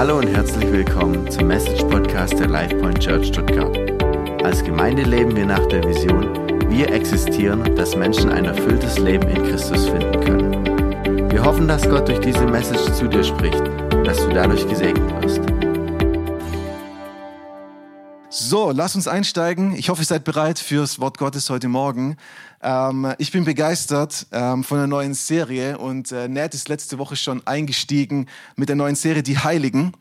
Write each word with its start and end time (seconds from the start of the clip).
Hallo 0.00 0.16
und 0.16 0.28
herzlich 0.28 0.72
willkommen 0.72 1.30
zum 1.30 1.48
Message 1.48 1.82
Podcast 1.82 2.40
der 2.40 2.48
LifePoint 2.48 3.00
Church 3.00 3.26
Stuttgart. 3.26 3.76
Als 4.42 4.64
Gemeinde 4.64 5.02
leben 5.02 5.36
wir 5.36 5.44
nach 5.44 5.66
der 5.66 5.84
Vision, 5.84 6.26
wir 6.70 6.90
existieren, 6.90 7.76
dass 7.76 7.94
Menschen 7.94 8.30
ein 8.30 8.46
erfülltes 8.46 8.98
Leben 8.98 9.28
in 9.28 9.42
Christus 9.42 9.90
finden 9.90 10.20
können. 10.24 11.30
Wir 11.30 11.44
hoffen, 11.44 11.68
dass 11.68 11.86
Gott 11.86 12.08
durch 12.08 12.20
diese 12.20 12.46
Message 12.46 12.90
zu 12.94 13.08
dir 13.08 13.22
spricht 13.22 13.60
und 13.94 14.06
dass 14.06 14.26
du 14.26 14.32
dadurch 14.32 14.66
gesegnet 14.66 15.22
wirst. 15.22 15.42
So, 18.32 18.70
lass 18.70 18.94
uns 18.94 19.08
einsteigen. 19.08 19.74
Ich 19.74 19.88
hoffe, 19.88 20.02
ihr 20.02 20.06
seid 20.06 20.22
bereit 20.22 20.60
fürs 20.60 21.00
Wort 21.00 21.18
Gottes 21.18 21.50
heute 21.50 21.66
Morgen. 21.66 22.16
Ähm, 22.62 23.12
ich 23.18 23.32
bin 23.32 23.44
begeistert 23.44 24.28
ähm, 24.30 24.62
von 24.62 24.78
der 24.78 24.86
neuen 24.86 25.14
Serie 25.14 25.78
und 25.78 26.12
äh, 26.12 26.28
Ned 26.28 26.54
ist 26.54 26.68
letzte 26.68 26.98
Woche 26.98 27.16
schon 27.16 27.44
eingestiegen 27.44 28.28
mit 28.54 28.68
der 28.68 28.76
neuen 28.76 28.94
Serie 28.94 29.24
Die 29.24 29.38
Heiligen. 29.38 29.94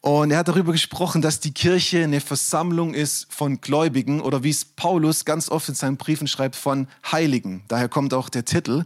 Und 0.00 0.30
er 0.30 0.38
hat 0.38 0.46
darüber 0.46 0.70
gesprochen, 0.70 1.20
dass 1.20 1.40
die 1.40 1.52
Kirche 1.52 2.04
eine 2.04 2.20
Versammlung 2.20 2.94
ist 2.94 3.26
von 3.28 3.60
Gläubigen 3.60 4.20
oder 4.20 4.44
wie 4.44 4.50
es 4.50 4.64
Paulus 4.64 5.24
ganz 5.24 5.48
oft 5.48 5.68
in 5.68 5.74
seinen 5.74 5.96
Briefen 5.96 6.28
schreibt, 6.28 6.54
von 6.54 6.86
Heiligen. 7.10 7.64
Daher 7.66 7.88
kommt 7.88 8.14
auch 8.14 8.28
der 8.28 8.44
Titel 8.44 8.84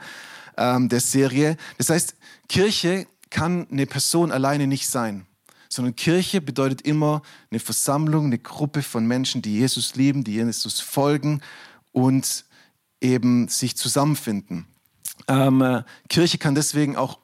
ähm, 0.56 0.88
der 0.88 1.00
Serie. 1.00 1.58
Das 1.76 1.90
heißt, 1.90 2.14
Kirche 2.48 3.06
kann 3.28 3.66
eine 3.70 3.84
Person 3.84 4.32
alleine 4.32 4.66
nicht 4.66 4.88
sein 4.88 5.27
sondern 5.78 5.94
Kirche 5.94 6.40
bedeutet 6.40 6.82
immer 6.82 7.22
eine 7.52 7.60
Versammlung, 7.60 8.26
eine 8.26 8.40
Gruppe 8.40 8.82
von 8.82 9.06
Menschen, 9.06 9.42
die 9.42 9.58
Jesus 9.58 9.94
lieben, 9.94 10.24
die 10.24 10.32
Jesus 10.32 10.80
folgen 10.80 11.40
und 11.92 12.46
eben 13.00 13.46
sich 13.46 13.76
zusammenfinden. 13.76 14.66
Ähm, 15.28 15.62
äh, 15.62 15.84
Kirche 16.08 16.38
kann 16.38 16.56
deswegen 16.56 16.96
auch 16.96 17.20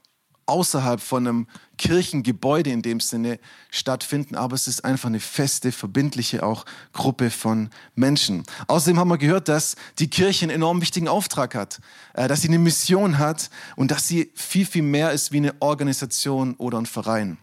außerhalb 0.46 1.00
von 1.00 1.27
einem 1.27 1.46
Kirchengebäude 1.78 2.70
in 2.70 2.82
dem 2.82 3.00
Sinne 3.00 3.40
stattfinden, 3.70 4.36
aber 4.36 4.55
es 4.55 4.68
ist 4.68 4.84
einfach 4.84 5.08
eine 5.08 5.18
feste, 5.18 5.72
verbindliche 5.72 6.44
auch 6.44 6.64
Gruppe 6.92 7.30
von 7.30 7.70
Menschen. 7.97 8.44
Außerdem 8.69 9.00
haben 9.00 9.08
wir 9.08 9.19
gehört, 9.19 9.48
dass 9.48 9.75
die 9.98 10.08
Kirche 10.08 10.44
einen 10.44 10.55
enorm 10.55 10.80
wichtigen 10.80 11.08
Auftrag 11.08 11.56
hat, 11.56 11.80
äh, 12.12 12.28
dass 12.28 12.42
sie 12.42 12.48
eine 12.48 12.60
Mission 12.60 13.19
hat 13.19 13.50
und 13.75 13.91
dass 13.91 14.06
sie 14.06 14.30
viel, 14.36 14.64
viel 14.64 14.82
mehr 14.82 15.10
ist 15.10 15.32
wie 15.32 15.38
eine 15.38 15.60
Organisation 15.60 16.55
oder 16.55 16.78
ein 16.78 16.86
Verein. 16.86 17.38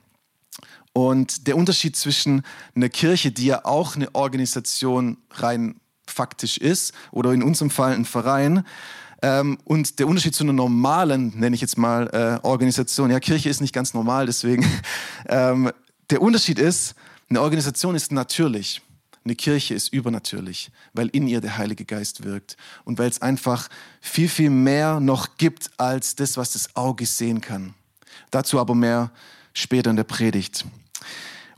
Und 0.93 1.47
der 1.47 1.55
Unterschied 1.55 1.95
zwischen 1.95 2.43
einer 2.75 2.89
Kirche, 2.89 3.31
die 3.31 3.45
ja 3.45 3.65
auch 3.65 3.95
eine 3.95 4.13
Organisation 4.13 5.17
rein 5.31 5.79
faktisch 6.05 6.57
ist, 6.57 6.93
oder 7.11 7.31
in 7.31 7.43
unserem 7.43 7.69
Fall 7.69 7.93
ein 7.93 8.05
Verein, 8.05 8.65
ähm, 9.21 9.59
und 9.65 9.99
der 9.99 10.07
Unterschied 10.07 10.33
zu 10.33 10.43
einer 10.43 10.53
normalen, 10.53 11.37
nenne 11.37 11.53
ich 11.53 11.61
jetzt 11.61 11.77
mal, 11.77 12.07
äh, 12.11 12.45
Organisation, 12.45 13.11
ja, 13.11 13.19
Kirche 13.19 13.49
ist 13.49 13.61
nicht 13.61 13.73
ganz 13.73 13.93
normal, 13.93 14.25
deswegen, 14.25 14.65
ähm, 15.27 15.71
der 16.09 16.21
Unterschied 16.21 16.59
ist, 16.59 16.95
eine 17.29 17.41
Organisation 17.41 17.95
ist 17.95 18.11
natürlich. 18.11 18.81
Eine 19.23 19.35
Kirche 19.35 19.75
ist 19.75 19.93
übernatürlich, 19.93 20.71
weil 20.93 21.07
in 21.09 21.27
ihr 21.27 21.41
der 21.41 21.57
Heilige 21.57 21.85
Geist 21.85 22.23
wirkt 22.23 22.57
und 22.83 22.97
weil 22.97 23.09
es 23.09 23.21
einfach 23.21 23.69
viel, 24.01 24.27
viel 24.27 24.49
mehr 24.49 24.99
noch 24.99 25.37
gibt 25.37 25.69
als 25.77 26.15
das, 26.15 26.37
was 26.37 26.53
das 26.53 26.75
Auge 26.75 27.05
sehen 27.05 27.39
kann. 27.39 27.75
Dazu 28.31 28.59
aber 28.59 28.73
mehr 28.73 29.11
später 29.53 29.91
in 29.91 29.95
der 29.95 30.05
Predigt. 30.05 30.65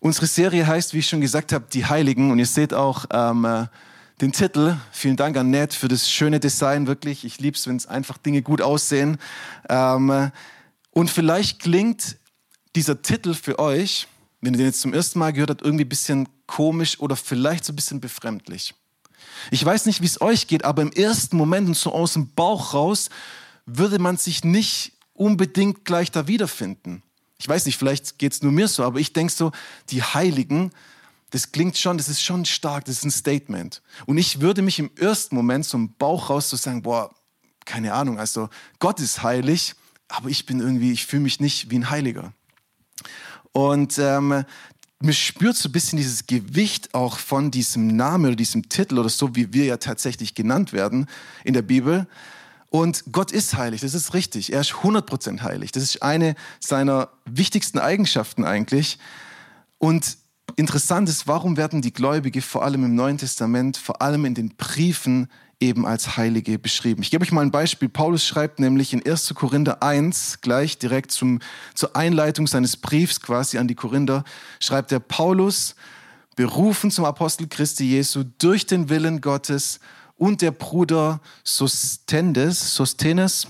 Unsere 0.04 0.28
Serie 0.28 0.68
heißt, 0.68 0.94
wie 0.94 1.00
ich 1.00 1.08
schon 1.08 1.22
gesagt 1.22 1.54
habe, 1.54 1.64
die 1.72 1.86
Heiligen. 1.86 2.30
Und 2.30 2.38
ihr 2.38 2.46
seht 2.46 2.73
auch 2.73 3.06
ähm, 3.09 3.46
äh, 3.46 3.68
den 4.20 4.34
Titel. 4.34 4.76
Vielen 4.92 5.16
Dank 5.16 5.38
an 5.38 5.50
Ned 5.50 5.73
für 5.73 5.88
das 5.88 6.12
schöne 6.12 6.42
Design. 6.42 6.88
Wirklich, 6.88 7.23
ich 7.23 7.40
liebe 7.40 7.56
es, 7.56 7.68
wenn 7.68 7.78
es 7.78 7.88
einfach 7.88 8.18
Dinge 8.18 8.42
gut 8.42 8.62
aussehen. 8.62 9.18
Ähm, 9.70 10.09
äh, 10.09 10.31
und 10.92 11.09
vielleicht 11.09 11.62
klingt 11.62 12.18
dieser 12.76 13.02
Titel 13.02 13.34
für 13.34 13.59
euch, 13.59 14.09
wenn 14.42 14.54
ihr 14.56 14.58
den 14.58 14.66
jetzt 14.66 14.81
zum 14.81 14.94
ersten 14.94 15.20
Mal 15.20 15.31
gehört 15.31 15.52
habt, 15.52 15.62
irgendwie 15.62 15.86
ein 15.86 15.90
bisschen 15.90 16.28
komisch 16.48 17.00
oder 17.00 17.16
vielleicht 17.16 17.64
so 17.64 17.72
ein 17.72 17.78
bisschen 17.78 18.02
befremdlich. 18.02 18.76
Ich 19.52 19.64
weiß 19.64 19.86
nicht, 19.86 20.02
wie 20.02 20.06
es 20.06 20.20
euch 20.20 20.48
geht, 20.48 20.66
aber 20.66 20.81
im 20.81 20.92
ersten 20.92 21.38
Moment 21.38 21.70
und 21.70 21.78
so 21.78 21.94
aus 21.94 22.12
dem 22.12 22.28
Bauch 22.34 22.74
raus 22.74 23.08
würde 23.66 24.00
man 24.00 24.18
sich 24.18 24.44
nicht 24.44 24.97
unbedingt 25.14 25.85
gleich 25.85 26.12
da 26.12 26.28
wiederfinden. 26.28 27.03
Ich 27.44 27.50
weiß 27.50 27.66
nicht, 27.66 27.78
vielleicht 27.78 28.20
geht 28.20 28.31
es 28.31 28.42
nur 28.42 28.54
mir 28.54 28.70
so, 28.70 28.86
aber 28.86 29.02
ich 29.02 29.12
denke 29.12 29.34
so, 29.34 29.52
die 29.90 30.02
Heiligen, 30.02 30.72
das 31.31 31.52
klingt 31.52 31.78
schon, 31.78 31.98
das 31.98 32.08
ist 32.08 32.22
schon 32.22 32.46
stark, 32.46 32.86
das 32.86 33.00
ist 33.00 33.04
ein 33.04 33.12
Statement. 33.12 33.81
Und 34.06 34.18
ich 34.18 34.40
würde 34.40 34.62
mich 34.62 34.80
im 34.80 34.90
ersten 34.96 35.36
Moment 35.36 35.66
so 35.66 35.78
im 35.78 35.94
Bauch 35.96 36.30
raus 36.30 36.50
so 36.50 36.56
sagen, 36.56 36.84
boah, 36.84 37.14
keine 37.66 37.92
Ahnung, 37.96 38.18
also 38.18 38.48
Gott 38.80 39.02
ist 39.02 39.24
heilig, 39.24 39.76
aber 40.08 40.30
ich 40.30 40.46
bin 40.46 40.62
irgendwie, 40.62 40.94
ich 40.94 41.06
fühle 41.06 41.24
mich 41.24 41.42
nicht 41.42 41.70
wie 41.70 41.80
ein 41.80 41.90
Heiliger. 41.90 42.32
Und 43.52 44.00
ähm, 44.00 44.46
mir 45.02 45.14
spürt 45.14 45.58
so 45.58 45.68
ein 45.68 45.74
bisschen 45.74 45.98
dieses 45.98 46.28
Gewicht 46.28 46.94
auch 46.94 47.18
von 47.18 47.52
diesem 47.52 47.88
Namen 47.88 48.28
oder 48.28 48.36
diesem 48.38 48.70
Titel 48.70 49.00
oder 49.00 49.09
so, 49.09 49.36
wie 49.36 49.52
wir 49.52 49.66
ja 49.66 49.76
tatsächlich 49.76 50.34
genannt 50.34 50.72
werden 50.72 51.08
in 51.44 51.53
der 51.53 51.62
Bibel. 51.62 52.08
Und 52.75 53.03
Gott 53.11 53.31
ist 53.31 53.56
heilig, 53.56 53.81
das 53.81 53.94
ist 53.94 54.16
richtig. 54.16 54.51
Er 54.51 54.61
ist 54.61 54.72
100% 54.72 55.44
heilig. 55.44 55.72
Das 55.72 55.84
ist 55.84 56.01
eine 56.01 56.34
seiner 56.59 57.09
wichtigsten 57.23 57.78
Eigenschaften 57.78 58.45
eigentlich. 58.45 58.97
Und 59.78 60.17
interessant 60.56 61.07
ist, 61.07 61.28
warum 61.28 61.56
werden 61.56 61.84
die 61.84 61.94
Gläubige 61.94 62.41
vor 62.41 62.66
allem 62.66 62.84
im 62.84 62.95
Neuen 62.95 63.19
Testament, 63.19 63.78
vor 63.78 64.01
allem 64.01 64.25
in 64.25 64.34
den 64.34 64.56
Briefen 64.56 65.29
eben 65.59 65.85
als 65.85 66.17
Heilige 66.17 66.57
beschrieben. 66.57 67.03
Ich 67.03 67.11
gebe 67.11 67.23
euch 67.23 67.31
mal 67.31 67.41
ein 67.41 67.51
Beispiel. 67.51 67.89
Paulus 67.89 68.25
schreibt 68.25 68.59
nämlich 68.59 68.91
in 68.91 69.05
1. 69.05 69.35
Korinther 69.35 69.84
1, 69.84 70.41
gleich 70.41 70.79
direkt 70.79 71.11
zum, 71.11 71.41
zur 71.75 71.95
Einleitung 71.95 72.47
seines 72.47 72.75
Briefs 72.75 73.22
quasi 73.22 73.59
an 73.59 73.67
die 73.67 73.75
Korinther, 73.75 74.23
schreibt 74.59 74.91
er 74.91 75.00
Paulus, 75.00 75.75
berufen 76.35 76.90
zum 76.90 77.05
Apostel 77.05 77.45
Christi 77.47 77.84
Jesu 77.84 78.23
durch 78.40 78.66
den 78.66 78.90
Willen 78.90 79.22
Gottes 79.22 79.79
und 80.23 80.41
der 80.41 80.51
Bruder 80.51 81.19
Sostenes, 81.44 82.75
Sostenes 82.75 83.45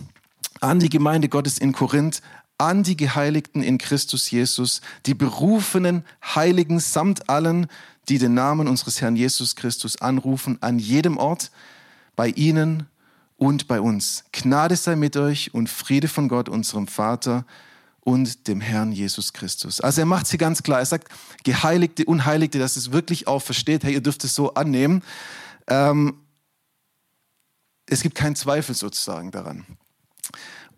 an 0.59 0.79
die 0.79 0.89
Gemeinde 0.89 1.29
Gottes 1.29 1.59
in 1.59 1.71
Korinth, 1.71 2.23
an 2.57 2.81
die 2.81 2.97
Geheiligten 2.97 3.61
in 3.61 3.77
Christus 3.77 4.31
Jesus, 4.31 4.81
die 5.05 5.13
berufenen 5.13 6.03
Heiligen 6.23 6.79
samt 6.79 7.29
allen, 7.29 7.67
die 8.09 8.17
den 8.17 8.33
Namen 8.33 8.67
unseres 8.67 9.01
Herrn 9.01 9.15
Jesus 9.15 9.55
Christus 9.55 10.01
anrufen, 10.01 10.57
an 10.61 10.79
jedem 10.79 11.17
Ort, 11.17 11.51
bei 12.15 12.29
ihnen 12.29 12.87
und 13.37 13.67
bei 13.67 13.79
uns. 13.79 14.23
Gnade 14.31 14.75
sei 14.75 14.95
mit 14.95 15.15
euch 15.15 15.53
und 15.53 15.69
Friede 15.69 16.07
von 16.07 16.27
Gott, 16.27 16.49
unserem 16.49 16.87
Vater 16.87 17.45
und 17.99 18.47
dem 18.47 18.61
Herrn 18.61 18.91
Jesus 18.91 19.31
Christus. 19.31 19.79
Also 19.79 20.01
er 20.01 20.07
macht 20.07 20.25
sie 20.25 20.39
ganz 20.39 20.63
klar. 20.63 20.79
Er 20.79 20.87
sagt, 20.87 21.09
Geheiligte, 21.43 22.05
Unheiligte, 22.05 22.57
dass 22.57 22.77
es 22.77 22.91
wirklich 22.91 23.27
auch 23.27 23.43
versteht, 23.43 23.83
hey, 23.83 23.93
ihr 23.93 24.01
dürft 24.01 24.23
es 24.23 24.33
so 24.33 24.55
annehmen. 24.55 25.03
Ähm, 25.67 26.15
es 27.93 28.01
gibt 28.01 28.15
keinen 28.15 28.35
Zweifel 28.35 28.75
sozusagen 28.75 29.31
daran. 29.31 29.65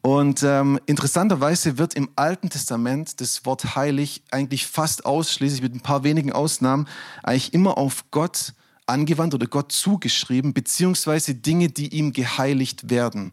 Und 0.02 0.44
ähm, 0.44 0.80
interessanterweise 0.86 1.80
wird 1.80 1.96
im 1.96 2.10
Alten 2.16 2.50
Testament 2.50 3.20
das 3.22 3.44
Wort 3.46 3.76
heilig 3.76 4.22
eigentlich 4.30 4.68
fast 4.68 5.06
ausschließlich 5.06 5.64
mit 5.64 5.74
ein 5.74 5.80
paar 5.80 6.04
wenigen 6.04 6.32
Ausnahmen 6.32 6.88
eigentlich 7.24 7.56
immer 7.56 7.80
auf 7.80 8.06
Gott 8.12 8.54
angewandt 8.86 9.34
oder 9.34 9.48
Gott 9.48 9.72
zugeschrieben, 9.72 10.54
beziehungsweise 10.54 11.34
Dinge, 11.34 11.70
die 11.70 11.88
ihm 11.88 12.14
geheiligt 12.14 12.92
werden. 12.92 13.32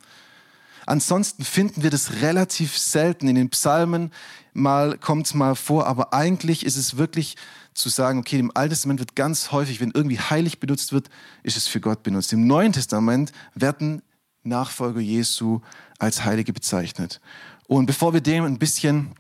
Ansonsten 0.87 1.45
finden 1.45 1.83
wir 1.83 1.91
das 1.91 2.23
relativ 2.23 2.79
selten. 2.79 3.29
In 3.29 3.35
den 3.35 3.51
Psalmen 3.51 4.11
mal 4.55 4.97
kommt 4.97 5.27
es 5.27 5.35
mal 5.35 5.55
vor, 5.55 5.87
aber 5.87 6.15
eigentlich 6.15 6.65
ist 6.65 6.77
es 6.77 6.97
wirklich 6.97 7.37
zu 7.75 7.89
sagen, 7.89 8.19
okay, 8.19 8.39
im 8.39 8.51
Alten 8.55 8.71
Testament 8.71 9.01
wird 9.01 9.17
ganz 9.17 9.53
häufig, 9.53 9.81
wenn 9.81 9.91
irgendwie 9.93 10.19
heilig 10.19 10.61
benutzt 10.61 10.93
wird, 10.93 11.09
ist 11.43 11.57
es 11.57 11.67
für 11.67 11.81
Gott 11.81 12.03
benutzt. 12.03 12.33
Im 12.33 12.47
Neuen 12.47 12.73
Testament 12.73 13.33
werden 13.55 14.03
Nachfolger 14.45 15.01
Jesu 15.01 15.61
als 15.99 16.25
Heilige 16.25 16.53
bezeichnet. 16.53 17.21
Und 17.67 17.87
bevor 17.87 18.13
wir 18.13 18.21
dem 18.21 18.45
ein 18.45 18.59
bisschen 18.59 19.15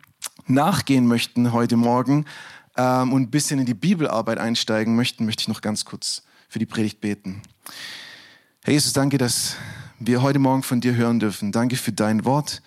nachgehen 0.46 1.06
möchten 1.06 1.52
heute 1.52 1.76
Morgen 1.76 2.26
ähm, 2.76 3.12
und 3.12 3.22
ein 3.22 3.30
bisschen 3.30 3.60
in 3.60 3.66
die 3.66 3.74
Bibelarbeit 3.74 4.38
einsteigen 4.38 4.96
möchten, 4.96 5.24
möchte 5.24 5.42
ich 5.42 5.48
noch 5.48 5.60
ganz 5.60 5.84
kurz 5.84 6.22
für 6.48 6.58
die 6.58 6.66
Predigt 6.66 7.00
beten. 7.00 7.42
Herr 8.64 8.74
Jesus, 8.74 8.92
danke, 8.92 9.18
dass 9.18 9.56
wir 9.98 10.22
heute 10.22 10.38
Morgen 10.38 10.62
von 10.62 10.80
dir 10.80 10.94
hören 10.94 11.20
dürfen. 11.20 11.52
Danke 11.52 11.76
für 11.76 11.92
dein 11.92 12.24
Wort. 12.24 12.62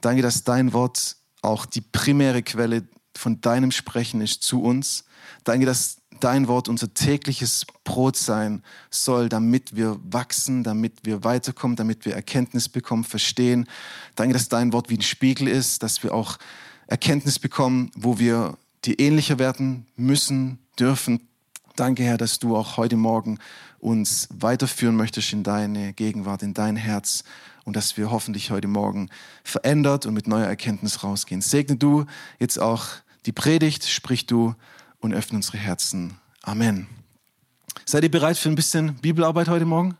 Danke, 0.00 0.22
dass 0.22 0.44
dein 0.44 0.72
Wort 0.72 1.16
auch 1.42 1.66
die 1.66 1.80
primäre 1.80 2.42
Quelle 2.42 2.84
von 3.16 3.40
deinem 3.40 3.70
Sprechen 3.70 4.20
ist 4.20 4.42
zu 4.42 4.62
uns. 4.62 5.04
Danke, 5.44 5.66
dass 5.66 5.98
dein 6.20 6.48
Wort 6.48 6.68
unser 6.68 6.92
tägliches 6.92 7.66
Brot 7.84 8.16
sein 8.16 8.62
soll, 8.90 9.28
damit 9.28 9.76
wir 9.76 9.98
wachsen, 10.02 10.62
damit 10.64 10.94
wir 11.02 11.24
weiterkommen, 11.24 11.76
damit 11.76 12.04
wir 12.04 12.14
Erkenntnis 12.14 12.68
bekommen, 12.68 13.04
verstehen. 13.04 13.66
Danke, 14.14 14.32
dass 14.32 14.48
dein 14.48 14.72
Wort 14.72 14.88
wie 14.88 14.98
ein 14.98 15.02
Spiegel 15.02 15.48
ist, 15.48 15.82
dass 15.82 16.02
wir 16.02 16.14
auch 16.14 16.38
Erkenntnis 16.86 17.38
bekommen, 17.38 17.90
wo 17.94 18.18
wir 18.18 18.56
dir 18.84 18.98
ähnlicher 18.98 19.38
werden 19.38 19.86
müssen, 19.96 20.58
dürfen. 20.78 21.28
Danke, 21.74 22.04
Herr, 22.04 22.16
dass 22.16 22.38
du 22.38 22.56
auch 22.56 22.76
heute 22.76 22.96
Morgen 22.96 23.38
uns 23.78 24.28
weiterführen 24.32 24.96
möchtest 24.96 25.32
in 25.32 25.42
deine 25.42 25.92
Gegenwart, 25.92 26.42
in 26.42 26.54
dein 26.54 26.76
Herz 26.76 27.24
und 27.64 27.76
dass 27.76 27.96
wir 27.96 28.10
hoffentlich 28.10 28.50
heute 28.50 28.68
Morgen 28.68 29.10
verändert 29.44 30.06
und 30.06 30.14
mit 30.14 30.26
neuer 30.26 30.46
Erkenntnis 30.46 31.02
rausgehen. 31.02 31.42
Segne 31.42 31.76
du 31.76 32.06
jetzt 32.38 32.58
auch 32.58 32.86
die 33.26 33.32
Predigt, 33.32 33.86
sprich 33.86 34.26
du 34.26 34.54
und 35.00 35.12
öffne 35.12 35.36
unsere 35.36 35.58
Herzen. 35.58 36.16
Amen. 36.42 36.86
Seid 37.84 38.04
ihr 38.04 38.10
bereit 38.10 38.38
für 38.38 38.48
ein 38.48 38.54
bisschen 38.54 38.94
Bibelarbeit 38.96 39.48
heute 39.48 39.64
Morgen? 39.64 39.96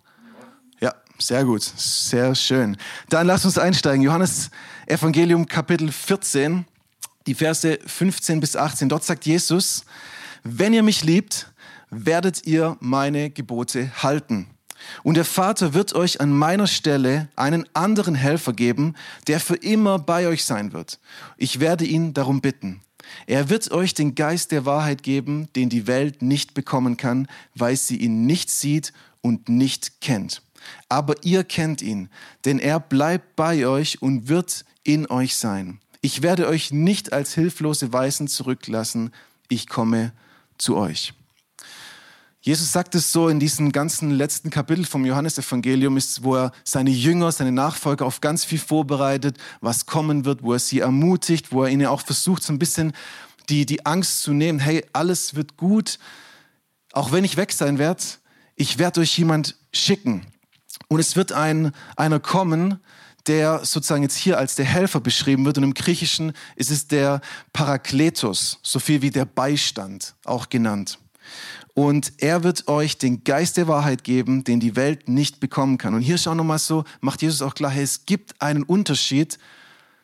Ja, 0.81 0.95
sehr 1.19 1.45
gut, 1.45 1.63
sehr 1.63 2.35
schön. 2.35 2.77
Dann 3.09 3.27
lasst 3.27 3.45
uns 3.45 3.59
einsteigen. 3.59 4.03
Johannes 4.03 4.51
Evangelium 4.87 5.47
Kapitel 5.47 5.91
14, 5.91 6.65
die 7.27 7.35
Verse 7.35 7.79
15 7.85 8.41
bis 8.41 8.55
18. 8.55 8.89
Dort 8.89 9.05
sagt 9.05 9.27
Jesus, 9.27 9.85
wenn 10.45 10.73
ihr 10.73 10.85
mich 10.85 11.03
liebt, 11.03 11.53
werdet 11.91 12.47
ihr 12.47 12.77
meine 12.81 13.31
Gebote 13.31 13.91
halten. 14.03 14.47
Und 15.03 15.17
der 15.17 15.25
Vater 15.25 15.75
wird 15.75 15.95
euch 15.95 16.21
an 16.21 16.31
meiner 16.31 16.69
Stelle 16.69 17.29
einen 17.35 17.67
anderen 17.75 18.15
Helfer 18.15 18.53
geben, 18.53 18.95
der 19.27 19.41
für 19.41 19.57
immer 19.57 19.99
bei 19.99 20.29
euch 20.29 20.45
sein 20.45 20.73
wird. 20.73 21.01
Ich 21.37 21.59
werde 21.59 21.85
ihn 21.85 22.15
darum 22.15 22.41
bitten. 22.41 22.83
Er 23.27 23.49
wird 23.49 23.71
euch 23.71 23.95
den 23.95 24.15
Geist 24.15 24.53
der 24.53 24.65
Wahrheit 24.65 25.03
geben, 25.03 25.49
den 25.57 25.69
die 25.69 25.87
Welt 25.87 26.23
nicht 26.23 26.55
bekommen 26.55 26.97
kann, 26.97 27.29
weil 27.55 27.77
sie 27.77 27.97
ihn 27.97 28.27
nicht 28.27 28.51
sieht 28.51 28.93
und 29.21 29.49
nicht 29.49 30.01
kennt. 30.01 30.43
Aber 30.89 31.15
ihr 31.23 31.45
kennt 31.45 31.83
ihn, 31.83 32.09
denn 32.45 32.59
er 32.59 32.81
bleibt 32.81 33.37
bei 33.37 33.67
euch 33.67 34.03
und 34.03 34.29
wird 34.29 34.65
in 34.85 35.09
euch 35.11 35.37
sein. 35.37 35.81
Ich 36.01 36.23
werde 36.23 36.47
euch 36.49 36.73
nicht 36.73 37.13
als 37.13 37.35
hilflose 37.35 37.93
Weisen 37.93 38.29
zurücklassen, 38.29 39.13
ich 39.49 39.69
komme 39.69 40.13
zu 40.59 40.77
euch. 40.77 41.15
Jesus 42.47 42.71
sagt 42.71 42.95
es 42.95 43.11
so 43.11 43.29
in 43.29 43.41
diesem 43.41 43.73
ganzen 43.73 44.13
letzten 44.13 44.51
Kapitel 44.51 44.85
vom 44.85 45.05
Johannesevangelium, 45.05 45.97
ist, 45.97 46.23
wo 46.23 46.37
er 46.37 46.53
seine 46.63 46.91
Jünger, 46.91 47.33
seine 47.33 47.51
Nachfolger 47.51 48.07
auf 48.07 48.21
ganz 48.21 48.45
viel 48.45 48.61
vorbereitet, 48.61 49.37
was 49.61 49.87
kommen 49.87 50.25
wird, 50.25 50.45
wo 50.45 50.53
er 50.53 50.61
sie 50.61 50.79
ermutigt, 50.79 51.51
wo 51.51 51.65
er 51.65 51.71
ihnen 51.71 51.89
auch 51.89 52.03
versucht, 52.03 52.45
so 52.45 52.53
ein 52.53 52.61
bisschen 52.61 52.93
die, 53.49 53.67
die 53.67 53.85
Angst 53.85 54.23
zu 54.23 54.33
nehmen, 54.33 54.61
hey, 54.61 54.87
alles 54.93 55.35
wird 55.35 55.57
gut, 55.57 55.99
auch 56.93 57.11
wenn 57.11 57.25
ich 57.25 57.37
weg 57.37 57.51
sein 57.51 57.79
werde, 57.79 58.05
ich 58.55 58.79
werde 58.79 59.01
euch 59.01 59.19
jemand 59.19 59.57
schicken. 59.73 60.25
Und 60.87 61.01
es 61.01 61.17
wird 61.17 61.33
ein, 61.33 61.73
einer 61.97 62.21
kommen, 62.21 62.79
der 63.27 63.65
sozusagen 63.65 64.05
jetzt 64.05 64.19
hier 64.19 64.39
als 64.39 64.55
der 64.55 64.67
Helfer 64.67 65.01
beschrieben 65.01 65.45
wird. 65.47 65.59
Und 65.59 65.65
im 65.65 65.75
Griechischen 65.75 66.33
ist 66.55 66.71
es 66.71 66.87
der 66.87 67.23
Parakletos, 67.53 68.61
so 68.63 68.79
viel 68.79 69.03
wie 69.03 69.11
der 69.11 69.25
Beistand 69.25 70.15
auch 70.25 70.49
genannt 70.49 71.01
und 71.77 72.15
er 72.17 72.43
wird 72.43 72.69
euch 72.69 72.97
den 72.97 73.23
Geist 73.23 73.59
der 73.59 73.69
Wahrheit 73.69 74.03
geben, 74.03 74.45
den 74.45 74.61
die 74.61 74.77
Welt 74.77 75.11
nicht 75.11 75.41
bekommen 75.41 75.77
kann. 75.77 75.93
Und 75.93 76.01
hier 76.01 76.15
ist 76.15 76.27
auch 76.27 76.35
nochmal 76.35 76.59
so, 76.59 76.85
macht 77.03 77.21
Jesus 77.21 77.43
auch 77.43 77.55
klar, 77.55 77.71
hey, 77.71 77.83
es 77.83 78.07
gibt 78.07 78.41
einen 78.41 78.63
Unterschied 78.63 79.39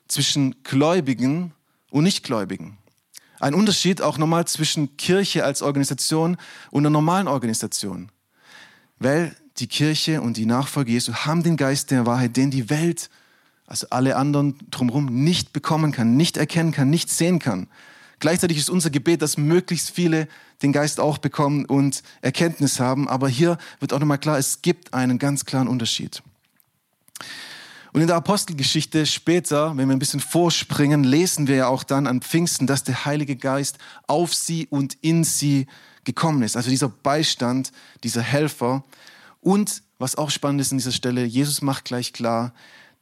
zwischen 0.07 0.63
Gläubigen 0.65 1.55
und 1.91 2.05
Nichtgläubigen. 2.05 2.77
Ein 3.41 3.55
Unterschied 3.55 4.03
auch 4.03 4.19
nochmal 4.19 4.47
zwischen 4.47 4.99
Kirche 4.99 5.47
als 5.47 5.63
Organisation 5.63 6.37
und 6.71 6.83
einer 6.83 6.91
normalen 6.91 7.27
Organisation. 7.27 8.13
Weil 8.99 9.35
die 9.57 9.67
Kirche 9.67 10.21
und 10.21 10.37
die 10.37 10.45
Nachfolge 10.45 10.93
Jesu 10.93 11.15
haben 11.15 11.43
den 11.43 11.57
Geist 11.57 11.91
der 11.91 12.05
Wahrheit, 12.05 12.37
den 12.37 12.51
die 12.51 12.69
Welt, 12.69 13.09
also 13.67 13.87
alle 13.89 14.17
anderen 14.17 14.59
drumherum, 14.71 15.07
nicht 15.07 15.55
bekommen 15.55 15.91
kann, 15.91 16.19
nicht 16.19 16.37
erkennen 16.37 16.73
kann, 16.73 16.91
nicht 16.91 17.09
sehen 17.09 17.39
kann. 17.39 17.69
Gleichzeitig 18.23 18.57
ist 18.57 18.71
unser 18.71 18.89
Gebet, 18.89 19.21
dass 19.21 19.37
möglichst 19.37 19.91
viele 19.91 20.29
den 20.63 20.71
Geist 20.71 21.01
auch 21.01 21.19
bekommen 21.19 21.65
und 21.65 22.05
Erkenntnis 22.21 22.79
haben. 22.79 23.09
Aber 23.09 23.29
hier 23.29 23.59
wird 23.81 23.93
auch 23.93 23.99
nochmal 23.99 24.19
klar, 24.19 24.39
es 24.39 24.63
gibt 24.63 24.95
einen 24.95 25.19
ganz 25.19 25.45
klaren 25.45 25.67
Unterschied. 25.67 26.23
Und 27.93 28.01
in 28.01 28.07
der 28.07 28.15
Apostelgeschichte 28.15 29.07
später, 29.07 29.77
wenn 29.77 29.89
wir 29.89 29.97
ein 29.97 29.99
bisschen 29.99 30.21
vorspringen, 30.21 31.03
lesen 31.03 31.49
wir 31.49 31.57
ja 31.57 31.67
auch 31.67 31.83
dann 31.83 32.07
an 32.07 32.23
Pfingsten, 32.23 32.69
dass 32.69 32.85
der 32.85 33.05
Heilige 33.07 33.35
Geist 33.35 33.79
auf 34.07 34.33
sie 34.33 34.69
und 34.69 34.97
in 35.01 35.25
sie 35.25 35.67
gekommen 36.05 36.45
ist. 36.45 36.57
Also 36.57 36.71
dieser 36.71 36.91
Beistand, 36.91 37.73
dieser 38.05 38.23
Helfer. 38.23 38.85
Und 39.41 39.83
was 39.99 40.15
auch 40.15 40.31
spannend 40.31 40.61
ist 40.61 40.71
an 40.71 40.79
dieser 40.79 40.93
Stelle, 40.93 41.25
Jesus 41.25 41.61
macht 41.61 41.87
gleich 41.87 42.13
klar, 42.13 42.55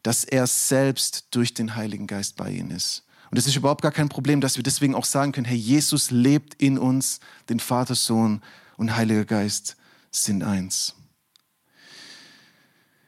dass 0.02 0.24
er 0.24 0.46
selbst 0.46 1.26
durch 1.32 1.52
den 1.52 1.76
Heiligen 1.76 2.06
Geist 2.06 2.36
bei 2.36 2.50
ihnen 2.50 2.70
ist. 2.70 3.04
Und 3.30 3.38
es 3.38 3.46
ist 3.46 3.56
überhaupt 3.56 3.82
gar 3.82 3.92
kein 3.92 4.08
Problem, 4.08 4.40
dass 4.40 4.56
wir 4.56 4.62
deswegen 4.62 4.94
auch 4.94 5.04
sagen 5.04 5.32
können, 5.32 5.46
hey, 5.46 5.56
Jesus 5.56 6.10
lebt 6.10 6.54
in 6.54 6.78
uns, 6.78 7.20
den 7.48 7.60
Vater, 7.60 7.94
Sohn 7.94 8.42
und 8.76 8.96
Heiliger 8.96 9.24
Geist 9.24 9.76
sind 10.10 10.42
eins. 10.42 10.94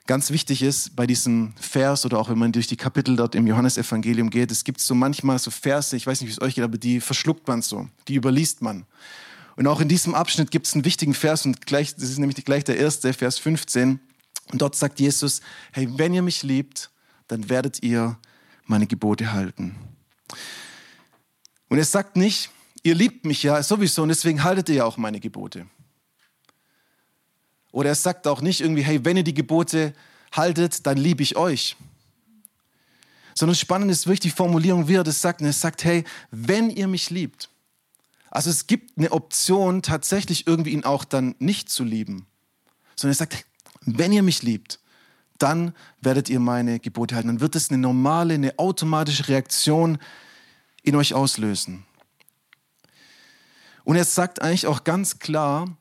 Ganz 0.06 0.30
wichtig 0.30 0.62
ist 0.62 0.94
bei 0.94 1.06
diesem 1.06 1.54
Vers 1.60 2.04
oder 2.04 2.18
auch 2.18 2.28
wenn 2.28 2.38
man 2.38 2.52
durch 2.52 2.66
die 2.66 2.76
Kapitel 2.76 3.16
dort 3.16 3.34
im 3.34 3.46
Johannesevangelium 3.46 4.30
geht, 4.30 4.50
es 4.50 4.64
gibt 4.64 4.80
so 4.80 4.94
manchmal 4.94 5.38
so 5.38 5.50
Verse, 5.50 5.96
ich 5.96 6.06
weiß 6.06 6.20
nicht, 6.20 6.28
wie 6.28 6.32
es 6.32 6.42
euch 6.42 6.56
geht, 6.56 6.64
aber 6.64 6.76
die 6.76 7.00
verschluckt 7.00 7.46
man 7.46 7.62
so, 7.62 7.88
die 8.08 8.16
überliest 8.16 8.62
man. 8.62 8.84
Und 9.56 9.66
auch 9.66 9.80
in 9.80 9.88
diesem 9.88 10.14
Abschnitt 10.14 10.50
gibt 10.50 10.66
es 10.66 10.74
einen 10.74 10.84
wichtigen 10.84 11.14
Vers 11.14 11.46
und 11.46 11.66
gleich, 11.66 11.94
das 11.94 12.04
ist 12.04 12.18
nämlich 12.18 12.44
gleich 12.44 12.64
der 12.64 12.78
erste, 12.78 13.12
Vers 13.12 13.38
15. 13.38 14.00
Und 14.50 14.62
dort 14.62 14.74
sagt 14.74 14.98
Jesus, 14.98 15.40
hey, 15.72 15.88
wenn 15.96 16.14
ihr 16.14 16.22
mich 16.22 16.42
liebt, 16.42 16.90
dann 17.28 17.48
werdet 17.48 17.82
ihr 17.82 18.18
meine 18.66 18.86
Gebote 18.86 19.32
halten. 19.32 19.76
Und 21.68 21.78
er 21.78 21.84
sagt 21.84 22.16
nicht, 22.16 22.50
ihr 22.82 22.94
liebt 22.94 23.24
mich 23.24 23.42
ja 23.42 23.62
sowieso 23.62 24.02
und 24.02 24.08
deswegen 24.08 24.44
haltet 24.44 24.68
ihr 24.68 24.76
ja 24.76 24.84
auch 24.84 24.96
meine 24.96 25.20
Gebote. 25.20 25.66
Oder 27.70 27.90
er 27.90 27.94
sagt 27.94 28.26
auch 28.26 28.42
nicht 28.42 28.60
irgendwie, 28.60 28.82
hey, 28.82 29.04
wenn 29.04 29.16
ihr 29.16 29.24
die 29.24 29.34
Gebote 29.34 29.94
haltet, 30.30 30.86
dann 30.86 30.98
liebe 30.98 31.22
ich 31.22 31.36
euch. 31.36 31.76
Sondern 33.34 33.54
spannend 33.54 33.90
ist 33.90 34.06
wirklich 34.06 34.20
die 34.20 34.30
Formulierung, 34.30 34.88
wie 34.88 34.96
er 34.96 35.04
das 35.04 35.22
sagt. 35.22 35.40
Und 35.40 35.46
er 35.46 35.54
sagt, 35.54 35.84
hey, 35.84 36.04
wenn 36.30 36.68
ihr 36.68 36.86
mich 36.86 37.08
liebt. 37.08 37.48
Also 38.30 38.50
es 38.50 38.66
gibt 38.66 38.98
eine 38.98 39.12
Option, 39.12 39.82
tatsächlich 39.82 40.46
irgendwie 40.46 40.72
ihn 40.72 40.84
auch 40.84 41.04
dann 41.04 41.34
nicht 41.38 41.70
zu 41.70 41.84
lieben. 41.84 42.26
Sondern 42.94 43.12
er 43.12 43.18
sagt, 43.18 43.46
wenn 43.80 44.12
ihr 44.12 44.22
mich 44.22 44.42
liebt, 44.42 44.78
dann 45.42 45.74
werdet 46.00 46.28
ihr 46.28 46.40
meine 46.40 46.80
Gebote 46.80 47.14
halten. 47.14 47.28
Dann 47.28 47.40
wird 47.40 47.56
es 47.56 47.70
eine 47.70 47.78
normale, 47.78 48.34
eine 48.34 48.58
automatische 48.58 49.28
Reaktion 49.28 49.98
in 50.82 50.96
euch 50.96 51.14
auslösen. 51.14 51.84
Und 53.84 53.96
er 53.96 54.04
sagt 54.04 54.40
eigentlich 54.40 54.66
auch 54.66 54.84
ganz 54.84 55.18
klar, 55.18 55.76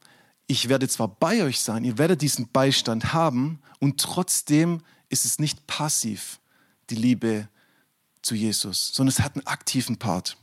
ich 0.48 0.70
werde 0.70 0.88
zwar 0.88 1.08
bei 1.08 1.44
euch 1.44 1.62
sein, 1.62 1.84
ihr 1.84 1.98
werdet 1.98 2.22
diesen 2.22 2.50
Beistand 2.52 3.14
haben 3.14 3.62
und 3.80 4.02
trotzdem 4.02 4.82
ist 5.10 5.26
es 5.26 5.40
nicht 5.40 5.68
passiv, 5.68 6.40
die 6.90 6.96
Liebe 6.96 7.48
zu 8.22 8.36
Jesus, 8.36 8.92
sondern 8.94 9.10
es 9.10 9.20
hat 9.20 9.36
einen 9.36 9.48
aktiven 9.48 9.98
Part. 9.98 10.38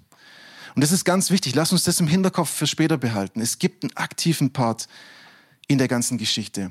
Und 0.74 0.82
das 0.82 0.92
ist 0.92 1.04
ganz 1.04 1.30
wichtig, 1.30 1.54
lass 1.54 1.72
uns 1.72 1.84
das 1.84 2.00
im 2.00 2.06
Hinterkopf 2.06 2.50
für 2.50 2.66
später 2.66 2.96
behalten. 2.96 3.40
Es 3.40 3.58
gibt 3.58 3.82
einen 3.82 3.96
aktiven 3.96 4.52
Part 4.52 4.86
in 5.66 5.78
der 5.78 5.88
ganzen 5.88 6.18
Geschichte. 6.18 6.70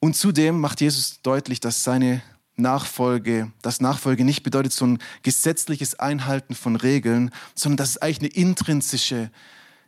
Und 0.00 0.16
zudem 0.16 0.58
macht 0.58 0.80
Jesus 0.80 1.20
deutlich, 1.22 1.60
dass 1.60 1.84
seine 1.84 2.22
Nachfolge, 2.56 3.52
dass 3.62 3.80
Nachfolge 3.80 4.24
nicht 4.24 4.42
bedeutet 4.42 4.72
so 4.72 4.86
ein 4.86 4.98
gesetzliches 5.22 5.98
Einhalten 5.98 6.54
von 6.54 6.76
Regeln, 6.76 7.30
sondern 7.54 7.76
dass 7.78 7.90
es 7.90 7.98
eigentlich 7.98 8.32
eine 8.32 8.42
intrinsische 8.48 9.30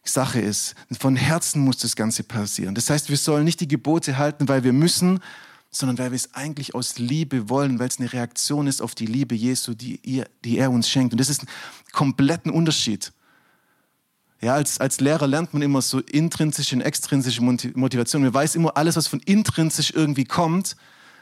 Sache 0.04 0.40
ist. 0.40 0.74
Von 0.98 1.16
Herzen 1.16 1.62
muss 1.62 1.78
das 1.78 1.96
Ganze 1.96 2.24
passieren. 2.24 2.74
Das 2.74 2.90
heißt, 2.90 3.08
wir 3.08 3.16
sollen 3.16 3.44
nicht 3.44 3.60
die 3.60 3.68
Gebote 3.68 4.18
halten, 4.18 4.48
weil 4.48 4.64
wir 4.64 4.72
müssen, 4.72 5.20
sondern 5.70 5.98
weil 5.98 6.10
wir 6.10 6.16
es 6.16 6.34
eigentlich 6.34 6.74
aus 6.74 6.98
Liebe 6.98 7.48
wollen, 7.48 7.78
weil 7.78 7.88
es 7.88 7.98
eine 7.98 8.12
Reaktion 8.12 8.66
ist 8.66 8.82
auf 8.82 8.94
die 8.94 9.06
Liebe 9.06 9.34
Jesu, 9.34 9.74
die, 9.74 10.00
ihr, 10.02 10.26
die 10.44 10.58
er 10.58 10.70
uns 10.70 10.88
schenkt. 10.88 11.14
Und 11.14 11.20
das 11.20 11.30
ist 11.30 11.44
ein 11.44 11.48
kompletten 11.92 12.50
Unterschied. 12.50 13.12
Ja, 14.42 14.54
als, 14.54 14.80
als 14.80 15.00
Lehrer 15.00 15.28
lernt 15.28 15.52
man 15.52 15.62
immer 15.62 15.80
so 15.82 16.00
intrinsische 16.00 16.74
und 16.74 16.82
extrinsische 16.82 17.42
Motivation. 17.42 18.22
Man 18.22 18.34
weiß 18.34 18.56
immer, 18.56 18.76
alles, 18.76 18.96
was 18.96 19.06
von 19.06 19.20
intrinsisch 19.20 19.92
irgendwie 19.94 20.24
kommt, 20.24 20.76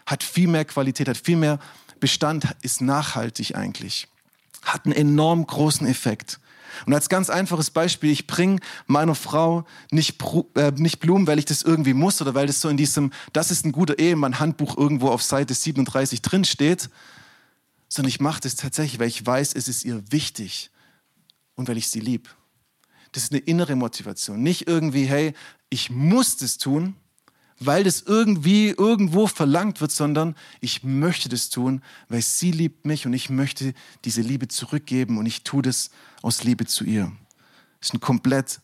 hat 0.07 0.23
viel 0.23 0.49
mehr 0.49 0.65
Qualität, 0.65 1.07
hat 1.07 1.19
viel 1.19 1.37
mehr 1.37 1.59
Bestand, 2.00 2.47
ist 2.62 2.81
nachhaltig 2.81 3.55
eigentlich. 3.57 4.09
Hat 4.62 4.87
einen 4.87 4.95
enorm 4.95 5.47
großen 5.47 5.87
Effekt. 5.87 6.41
Und 6.87 6.95
als 6.95 7.11
ganz 7.11 7.29
einfaches 7.29 7.71
Beispiel, 7.71 8.11
ich 8.11 8.27
bringe 8.27 8.61
meiner 8.87 9.15
Frau 9.15 9.67
nicht, 9.91 10.23
äh, 10.55 10.73
nicht 10.77 11.00
Blumen, 11.00 11.27
weil 11.27 11.39
ich 11.39 11.45
das 11.45 11.62
irgendwie 11.62 11.93
muss 11.93 12.23
oder 12.23 12.35
weil 12.35 12.47
das 12.47 12.62
so 12.62 12.71
in 12.71 12.79
diesem, 12.79 13.12
das 13.35 13.50
ist 13.50 13.67
ein 13.67 13.73
guter 13.73 13.99
Ehemann 13.99 14.39
Handbuch 14.39 14.79
irgendwo 14.79 15.09
auf 15.09 15.23
Seite 15.23 15.53
37 15.53 16.23
drin 16.23 16.45
steht, 16.45 16.89
sondern 17.89 18.09
ich 18.09 18.21
mache 18.21 18.41
das 18.41 18.55
tatsächlich, 18.55 18.99
weil 18.99 19.09
ich 19.09 19.27
weiß, 19.27 19.55
es 19.55 19.69
ist 19.69 19.85
ihr 19.85 20.03
wichtig 20.11 20.71
und 21.57 21.69
weil 21.69 21.77
ich 21.77 21.89
sie 21.89 22.00
lieb. 22.00 22.31
Das 23.12 23.25
ist 23.25 23.33
eine 23.33 23.40
innere 23.40 23.76
Motivation. 23.76 24.43
Nicht 24.43 24.69
irgendwie, 24.69 25.05
hey, 25.05 25.35
ich 25.69 25.90
muss 25.90 26.37
das 26.37 26.59
tun, 26.59 26.97
weil 27.59 27.85
das 27.85 28.02
irgendwie 28.02 28.69
irgendwo 28.71 29.26
verlangt 29.26 29.81
wird, 29.81 29.93
sondern 29.93 30.35
ich 30.61 30.83
möchte 30.83 31.29
das 31.29 31.50
tun, 31.50 31.83
weil 32.09 32.23
sie 32.23 32.52
liebt 32.52 32.87
mich 32.87 33.07
und 33.07 33.12
ich 33.12 33.29
möchte 33.29 33.75
diese 34.05 34.23
Liebe 34.23 34.49
zurückgeben 34.49 35.19
und 35.19 35.26
ich 35.26 35.45
tue 35.45 35.62
das 35.62 35.90
aus 36.23 36.43
Liebe 36.43 36.67
zu 36.67 36.85
ihr. 36.85 37.12
Das 37.79 37.88
ist 37.88 37.93
eine 37.93 38.00
komplett 38.00 38.61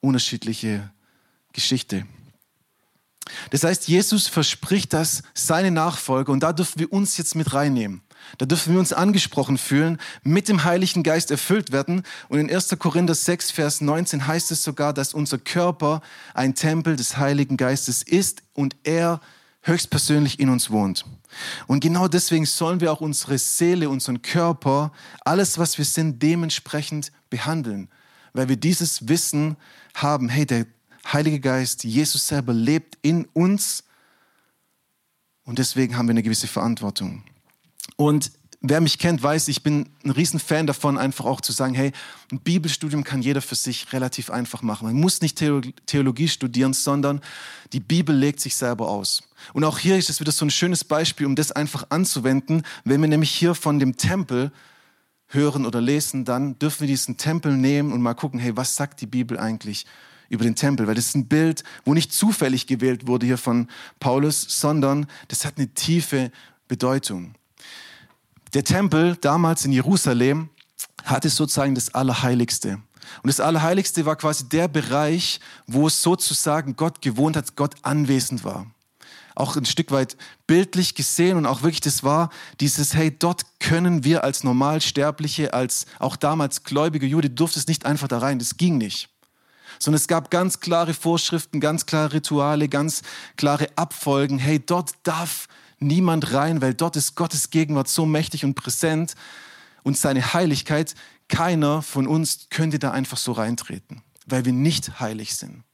unterschiedliche 0.00 0.90
Geschichte. 1.52 2.06
Das 3.50 3.64
heißt, 3.64 3.88
Jesus 3.88 4.26
verspricht 4.26 4.92
das 4.92 5.22
seine 5.34 5.70
Nachfolger 5.70 6.32
und 6.32 6.42
da 6.42 6.52
dürfen 6.52 6.80
wir 6.80 6.92
uns 6.92 7.16
jetzt 7.18 7.34
mit 7.34 7.52
reinnehmen. 7.52 8.02
Da 8.38 8.46
dürfen 8.46 8.72
wir 8.72 8.80
uns 8.80 8.92
angesprochen 8.92 9.58
fühlen, 9.58 9.98
mit 10.22 10.48
dem 10.48 10.64
Heiligen 10.64 11.02
Geist 11.02 11.30
erfüllt 11.30 11.72
werden. 11.72 12.02
Und 12.28 12.38
in 12.38 12.50
1. 12.50 12.76
Korinther 12.78 13.14
6, 13.14 13.50
Vers 13.50 13.80
19 13.80 14.26
heißt 14.26 14.50
es 14.50 14.62
sogar, 14.62 14.92
dass 14.92 15.14
unser 15.14 15.38
Körper 15.38 16.00
ein 16.34 16.54
Tempel 16.54 16.96
des 16.96 17.16
Heiligen 17.16 17.56
Geistes 17.56 18.02
ist 18.02 18.42
und 18.54 18.76
er 18.84 19.20
höchstpersönlich 19.62 20.40
in 20.40 20.48
uns 20.48 20.70
wohnt. 20.70 21.04
Und 21.66 21.80
genau 21.80 22.08
deswegen 22.08 22.46
sollen 22.46 22.80
wir 22.80 22.92
auch 22.92 23.00
unsere 23.00 23.38
Seele, 23.38 23.88
unseren 23.88 24.22
Körper, 24.22 24.92
alles, 25.24 25.58
was 25.58 25.78
wir 25.78 25.84
sind, 25.84 26.22
dementsprechend 26.22 27.12
behandeln. 27.28 27.88
Weil 28.32 28.48
wir 28.48 28.56
dieses 28.56 29.08
Wissen 29.08 29.56
haben, 29.94 30.28
hey, 30.28 30.46
der 30.46 30.66
Heilige 31.12 31.40
Geist, 31.40 31.84
Jesus 31.84 32.26
selber 32.26 32.52
lebt 32.52 32.98
in 33.02 33.24
uns 33.32 33.84
und 35.44 35.58
deswegen 35.58 35.96
haben 35.96 36.06
wir 36.06 36.12
eine 36.12 36.22
gewisse 36.22 36.46
Verantwortung. 36.46 37.24
Und 38.00 38.32
wer 38.62 38.80
mich 38.80 38.96
kennt, 38.96 39.22
weiß, 39.22 39.48
ich 39.48 39.62
bin 39.62 39.90
ein 40.06 40.10
Riesenfan 40.10 40.66
davon, 40.66 40.96
einfach 40.96 41.26
auch 41.26 41.42
zu 41.42 41.52
sagen, 41.52 41.74
hey, 41.74 41.92
ein 42.32 42.40
Bibelstudium 42.40 43.04
kann 43.04 43.20
jeder 43.20 43.42
für 43.42 43.56
sich 43.56 43.92
relativ 43.92 44.30
einfach 44.30 44.62
machen. 44.62 44.86
Man 44.86 44.98
muss 44.98 45.20
nicht 45.20 45.36
Theologie 45.36 46.28
studieren, 46.28 46.72
sondern 46.72 47.20
die 47.74 47.80
Bibel 47.80 48.16
legt 48.16 48.40
sich 48.40 48.56
selber 48.56 48.88
aus. 48.88 49.22
Und 49.52 49.64
auch 49.64 49.78
hier 49.78 49.98
ist 49.98 50.08
es 50.08 50.18
wieder 50.18 50.32
so 50.32 50.46
ein 50.46 50.50
schönes 50.50 50.82
Beispiel, 50.82 51.26
um 51.26 51.36
das 51.36 51.52
einfach 51.52 51.88
anzuwenden. 51.90 52.62
Wenn 52.84 53.02
wir 53.02 53.08
nämlich 53.08 53.32
hier 53.32 53.54
von 53.54 53.78
dem 53.78 53.98
Tempel 53.98 54.50
hören 55.26 55.66
oder 55.66 55.82
lesen, 55.82 56.24
dann 56.24 56.58
dürfen 56.58 56.80
wir 56.80 56.88
diesen 56.88 57.18
Tempel 57.18 57.54
nehmen 57.54 57.92
und 57.92 58.00
mal 58.00 58.14
gucken, 58.14 58.40
hey, 58.40 58.56
was 58.56 58.76
sagt 58.76 59.02
die 59.02 59.06
Bibel 59.06 59.38
eigentlich 59.38 59.84
über 60.30 60.44
den 60.44 60.56
Tempel, 60.56 60.86
weil 60.86 60.94
das 60.94 61.08
ist 61.08 61.16
ein 61.16 61.28
Bild, 61.28 61.64
wo 61.84 61.92
nicht 61.92 62.14
zufällig 62.14 62.66
gewählt 62.66 63.06
wurde 63.06 63.26
hier 63.26 63.36
von 63.36 63.68
Paulus, 63.98 64.40
sondern 64.48 65.06
das 65.28 65.44
hat 65.44 65.58
eine 65.58 65.74
tiefe 65.74 66.32
Bedeutung. 66.66 67.34
Der 68.54 68.64
Tempel 68.64 69.16
damals 69.16 69.64
in 69.64 69.72
Jerusalem 69.72 70.50
hatte 71.04 71.28
sozusagen 71.28 71.74
das 71.74 71.94
Allerheiligste. 71.94 72.80
Und 73.22 73.28
das 73.28 73.40
Allerheiligste 73.40 74.06
war 74.06 74.16
quasi 74.16 74.48
der 74.48 74.68
Bereich, 74.68 75.40
wo 75.66 75.88
sozusagen 75.88 76.76
Gott 76.76 77.00
gewohnt 77.00 77.36
hat, 77.36 77.56
Gott 77.56 77.74
anwesend 77.82 78.44
war. 78.44 78.66
Auch 79.36 79.56
ein 79.56 79.64
Stück 79.64 79.90
weit 79.92 80.16
bildlich 80.46 80.94
gesehen 80.94 81.36
und 81.36 81.46
auch 81.46 81.62
wirklich 81.62 81.80
das 81.80 82.02
war 82.02 82.30
dieses, 82.60 82.94
hey, 82.94 83.16
dort 83.16 83.42
können 83.60 84.04
wir 84.04 84.24
als 84.24 84.44
Normalsterbliche, 84.44 85.54
als 85.54 85.86
auch 85.98 86.16
damals 86.16 86.64
gläubige 86.64 87.06
Jude, 87.06 87.30
durftest 87.30 87.68
nicht 87.68 87.86
einfach 87.86 88.08
da 88.08 88.18
rein, 88.18 88.38
das 88.38 88.56
ging 88.56 88.78
nicht 88.78 89.08
sondern 89.78 89.96
es 89.96 90.08
gab 90.08 90.30
ganz 90.30 90.60
klare 90.60 90.92
Vorschriften, 90.92 91.58
ganz 91.58 91.86
klare 91.86 92.12
Rituale, 92.12 92.68
ganz 92.68 93.02
klare 93.36 93.68
Abfolgen. 93.76 94.38
Hey, 94.38 94.60
dort 94.64 94.92
darf 95.04 95.48
niemand 95.80 96.32
rein, 96.32 96.62
weil 96.62 96.74
dort 96.74 96.96
ist 96.96 97.16
Gottes 97.16 97.50
Gegenwart 97.50 97.88
so 97.88 98.06
mächtig 98.06 98.44
und 98.44 98.54
präsent 98.54 99.14
und 99.82 99.96
seine 99.96 100.32
Heiligkeit. 100.32 100.94
Keiner 101.28 101.82
von 101.82 102.06
uns 102.06 102.46
könnte 102.50 102.78
da 102.78 102.90
einfach 102.92 103.16
so 103.16 103.32
reintreten, 103.32 104.02
weil 104.26 104.44
wir 104.44 104.52
nicht 104.52 105.00
heilig 105.00 105.36
sind. 105.36 105.64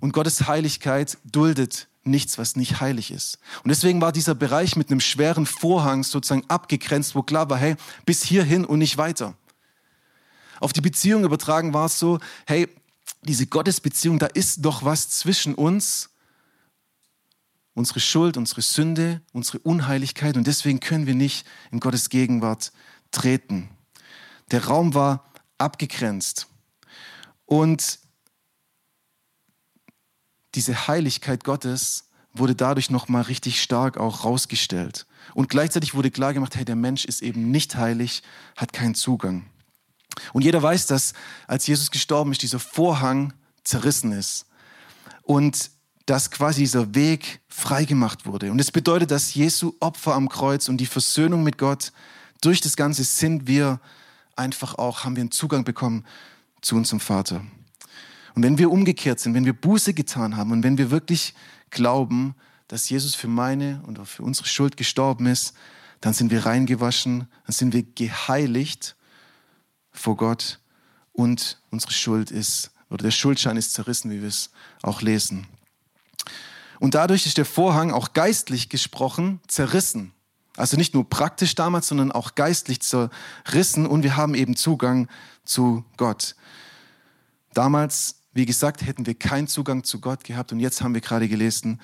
Und 0.00 0.12
Gottes 0.12 0.46
Heiligkeit 0.46 1.18
duldet 1.24 1.88
nichts, 2.04 2.38
was 2.38 2.56
nicht 2.56 2.80
heilig 2.80 3.10
ist. 3.10 3.38
Und 3.62 3.68
deswegen 3.68 4.00
war 4.00 4.12
dieser 4.12 4.34
Bereich 4.34 4.76
mit 4.76 4.90
einem 4.90 5.00
schweren 5.00 5.44
Vorhang 5.44 6.04
sozusagen 6.04 6.44
abgegrenzt, 6.48 7.14
wo 7.14 7.22
klar 7.22 7.50
war, 7.50 7.58
hey, 7.58 7.76
bis 8.06 8.22
hierhin 8.22 8.64
und 8.64 8.78
nicht 8.78 8.96
weiter. 8.96 9.34
Auf 10.60 10.72
die 10.72 10.80
Beziehung 10.80 11.24
übertragen 11.24 11.74
war 11.74 11.86
es 11.86 11.98
so, 11.98 12.18
hey, 12.46 12.68
diese 13.22 13.46
Gottesbeziehung, 13.46 14.18
da 14.18 14.26
ist 14.26 14.64
doch 14.64 14.84
was 14.84 15.10
zwischen 15.10 15.54
uns, 15.54 16.10
unsere 17.78 18.00
Schuld, 18.00 18.36
unsere 18.36 18.60
Sünde, 18.60 19.22
unsere 19.32 19.60
Unheiligkeit 19.60 20.36
und 20.36 20.46
deswegen 20.46 20.80
können 20.80 21.06
wir 21.06 21.14
nicht 21.14 21.46
in 21.70 21.78
Gottes 21.78 22.10
Gegenwart 22.10 22.72
treten. 23.12 23.70
Der 24.50 24.64
Raum 24.64 24.94
war 24.94 25.30
abgegrenzt 25.58 26.48
und 27.46 28.00
diese 30.56 30.88
Heiligkeit 30.88 31.44
Gottes 31.44 32.08
wurde 32.32 32.56
dadurch 32.56 32.90
noch 32.90 33.08
mal 33.08 33.22
richtig 33.22 33.62
stark 33.62 33.96
auch 33.96 34.24
rausgestellt 34.24 35.06
und 35.34 35.48
gleichzeitig 35.48 35.94
wurde 35.94 36.10
klar 36.10 36.34
gemacht, 36.34 36.56
hey, 36.56 36.64
der 36.64 36.76
Mensch 36.76 37.04
ist 37.04 37.22
eben 37.22 37.52
nicht 37.52 37.76
heilig, 37.76 38.24
hat 38.56 38.72
keinen 38.72 38.96
Zugang. 38.96 39.46
Und 40.32 40.42
jeder 40.42 40.60
weiß, 40.60 40.86
dass 40.86 41.12
als 41.46 41.68
Jesus 41.68 41.92
gestorben 41.92 42.32
ist, 42.32 42.42
dieser 42.42 42.58
Vorhang 42.58 43.34
zerrissen 43.62 44.10
ist 44.10 44.46
und 45.22 45.70
dass 46.08 46.30
quasi 46.30 46.62
dieser 46.62 46.94
Weg 46.94 47.40
freigemacht 47.48 48.24
wurde. 48.24 48.50
Und 48.50 48.58
es 48.58 48.68
das 48.68 48.72
bedeutet, 48.72 49.10
dass 49.10 49.34
Jesu 49.34 49.74
Opfer 49.78 50.14
am 50.14 50.30
Kreuz 50.30 50.70
und 50.70 50.78
die 50.78 50.86
Versöhnung 50.86 51.42
mit 51.42 51.58
Gott, 51.58 51.92
durch 52.40 52.62
das 52.62 52.78
Ganze 52.78 53.04
sind 53.04 53.46
wir 53.46 53.78
einfach 54.34 54.76
auch, 54.76 55.04
haben 55.04 55.16
wir 55.16 55.20
einen 55.20 55.32
Zugang 55.32 55.64
bekommen 55.64 56.06
zu 56.62 56.76
unserem 56.76 57.00
Vater. 57.00 57.44
Und 58.34 58.42
wenn 58.42 58.56
wir 58.56 58.70
umgekehrt 58.70 59.20
sind, 59.20 59.34
wenn 59.34 59.44
wir 59.44 59.52
Buße 59.52 59.92
getan 59.92 60.38
haben 60.38 60.50
und 60.50 60.62
wenn 60.62 60.78
wir 60.78 60.90
wirklich 60.90 61.34
glauben, 61.68 62.34
dass 62.68 62.88
Jesus 62.88 63.14
für 63.14 63.28
meine 63.28 63.82
und 63.86 63.98
für 64.08 64.22
unsere 64.22 64.48
Schuld 64.48 64.78
gestorben 64.78 65.26
ist, 65.26 65.52
dann 66.00 66.14
sind 66.14 66.30
wir 66.30 66.46
reingewaschen, 66.46 67.28
dann 67.44 67.52
sind 67.52 67.74
wir 67.74 67.82
geheiligt 67.82 68.96
vor 69.90 70.16
Gott 70.16 70.58
und 71.12 71.60
unsere 71.70 71.92
Schuld 71.92 72.30
ist, 72.30 72.70
oder 72.88 73.02
der 73.02 73.10
Schuldschein 73.10 73.58
ist 73.58 73.74
zerrissen, 73.74 74.10
wie 74.10 74.22
wir 74.22 74.28
es 74.28 74.50
auch 74.80 75.02
lesen. 75.02 75.46
Und 76.80 76.94
dadurch 76.94 77.26
ist 77.26 77.38
der 77.38 77.44
Vorhang 77.44 77.90
auch 77.90 78.12
geistlich 78.12 78.68
gesprochen 78.68 79.40
zerrissen. 79.48 80.12
Also 80.56 80.76
nicht 80.76 80.94
nur 80.94 81.08
praktisch 81.08 81.54
damals, 81.54 81.88
sondern 81.88 82.10
auch 82.10 82.34
geistlich 82.34 82.80
zerrissen 82.80 83.86
und 83.86 84.02
wir 84.02 84.16
haben 84.16 84.34
eben 84.34 84.56
Zugang 84.56 85.08
zu 85.44 85.84
Gott. 85.96 86.34
Damals, 87.54 88.16
wie 88.32 88.44
gesagt, 88.46 88.84
hätten 88.84 89.06
wir 89.06 89.14
keinen 89.14 89.46
Zugang 89.46 89.84
zu 89.84 90.00
Gott 90.00 90.24
gehabt 90.24 90.52
und 90.52 90.58
jetzt 90.60 90.82
haben 90.82 90.94
wir 90.94 91.00
gerade 91.00 91.28
gelesen, 91.28 91.80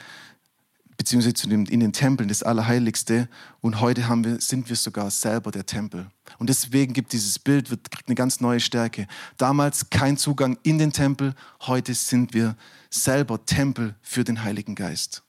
beziehungsweise 0.97 1.35
zu 1.35 1.49
dem, 1.49 1.67
in 1.67 1.81
den 1.81 1.93
Tempeln 1.93 2.29
das 2.29 2.43
Allerheiligste. 2.43 3.29
Und 3.61 3.81
heute 3.81 4.09
haben 4.09 4.25
wir, 4.25 4.41
sind 4.41 4.69
wir 4.69 4.77
sogar 4.77 5.11
selber 5.11 5.51
der 5.51 5.67
Tempel. 5.67 6.09
Und 6.39 6.49
deswegen 6.49 6.93
gibt 6.93 7.13
dieses 7.13 7.39
Bild, 7.39 7.71
wird, 7.71 7.91
kriegt 7.91 8.09
eine 8.09 8.15
ganz 8.15 8.41
neue 8.41 8.61
Stärke. 8.61 9.07
Damals 9.37 9.91
kein 9.91 10.17
Zugang 10.17 10.59
in 10.63 10.79
den 10.79 10.93
Tempel, 10.93 11.35
heute 11.63 11.95
sind 11.95 12.35
wir 12.35 12.57
selber 12.91 13.45
Tempel 13.45 13.95
für 14.03 14.25
den 14.25 14.45
Heiligen 14.45 14.75
Geist. 14.75 15.23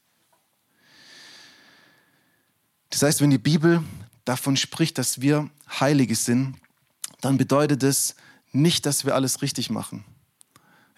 Das 2.90 3.02
heißt, 3.02 3.22
wenn 3.22 3.32
die 3.32 3.38
Bibel 3.38 3.84
davon 4.24 4.58
spricht, 4.58 4.98
dass 4.98 5.22
wir 5.22 5.50
Heilige 5.80 6.16
sind, 6.16 6.56
dann 7.22 7.38
bedeutet 7.38 7.84
es 7.84 8.16
nicht, 8.52 8.86
dass 8.86 9.06
wir 9.06 9.16
alles 9.16 9.42
richtig 9.42 9.70
machen. 9.70 10.06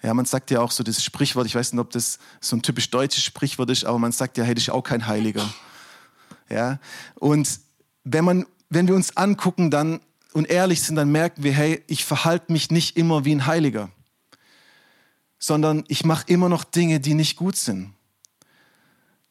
Ja, 0.02 0.14
man 0.14 0.26
sagt 0.26 0.50
ja 0.50 0.60
auch 0.60 0.70
so 0.70 0.84
das 0.84 1.02
Sprichwort, 1.02 1.46
ich 1.46 1.54
weiß 1.54 1.72
nicht, 1.72 1.80
ob 1.80 1.90
das 1.90 2.18
so 2.40 2.56
ein 2.56 2.62
typisch 2.62 2.90
deutsches 2.90 3.24
Sprichwort 3.24 3.70
ist, 3.70 3.84
aber 3.84 3.98
man 3.98 4.12
sagt 4.12 4.38
ja, 4.38 4.44
hey, 4.44 4.54
das 4.54 4.64
ist 4.64 4.70
auch 4.70 4.82
kein 4.82 5.06
Heiliger. 5.06 5.48
Ja, 6.48 6.78
und 7.16 7.60
wenn 8.04 8.24
man, 8.24 8.46
wenn 8.70 8.86
wir 8.86 8.94
uns 8.94 9.16
angucken 9.16 9.70
dann 9.70 10.00
und 10.32 10.48
ehrlich 10.48 10.82
sind, 10.82 10.96
dann 10.96 11.10
merken 11.10 11.42
wir, 11.42 11.52
hey, 11.52 11.82
ich 11.88 12.04
verhalte 12.04 12.52
mich 12.52 12.70
nicht 12.70 12.96
immer 12.96 13.24
wie 13.24 13.34
ein 13.34 13.46
Heiliger, 13.46 13.90
sondern 15.38 15.84
ich 15.88 16.04
mache 16.04 16.24
immer 16.28 16.48
noch 16.48 16.64
Dinge, 16.64 17.00
die 17.00 17.14
nicht 17.14 17.36
gut 17.36 17.56
sind. 17.56 17.92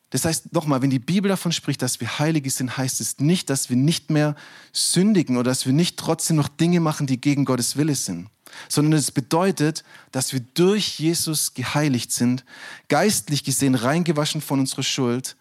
Das 0.10 0.24
heißt, 0.24 0.54
nochmal, 0.54 0.82
wenn 0.82 0.90
die 0.90 1.00
Bibel 1.00 1.28
davon 1.28 1.52
spricht, 1.52 1.82
dass 1.82 2.00
wir 2.00 2.20
Heilige 2.20 2.50
sind, 2.50 2.78
heißt 2.78 3.02
es 3.02 3.20
nicht, 3.20 3.50
dass 3.50 3.70
wir 3.70 3.76
nicht 3.76 4.10
mehr 4.10 4.36
sündigen 4.72 5.36
oder 5.36 5.52
dass 5.52 5.66
wir 5.66 5.74
nicht 5.74 5.98
trotzdem 5.98 6.38
noch 6.38 6.48
Dinge 6.48 6.80
machen, 6.80 7.08
die 7.08 7.20
gegen 7.20 7.44
Gottes 7.44 7.76
Wille 7.76 7.96
sind, 7.96 8.30
sondern 8.70 9.00
es 9.00 9.12
bedeutet, 9.12 9.84
dass 10.12 10.34
wir 10.34 10.42
durch 10.54 11.00
Jesus 11.00 11.54
geheiligt 11.54 12.12
sind, 12.12 12.44
geistlich 12.88 13.44
gesehen 13.44 13.76
reingewaschen 13.76 14.42
von 14.42 14.60
unserer 14.60 14.84
Schuld. 14.84 15.36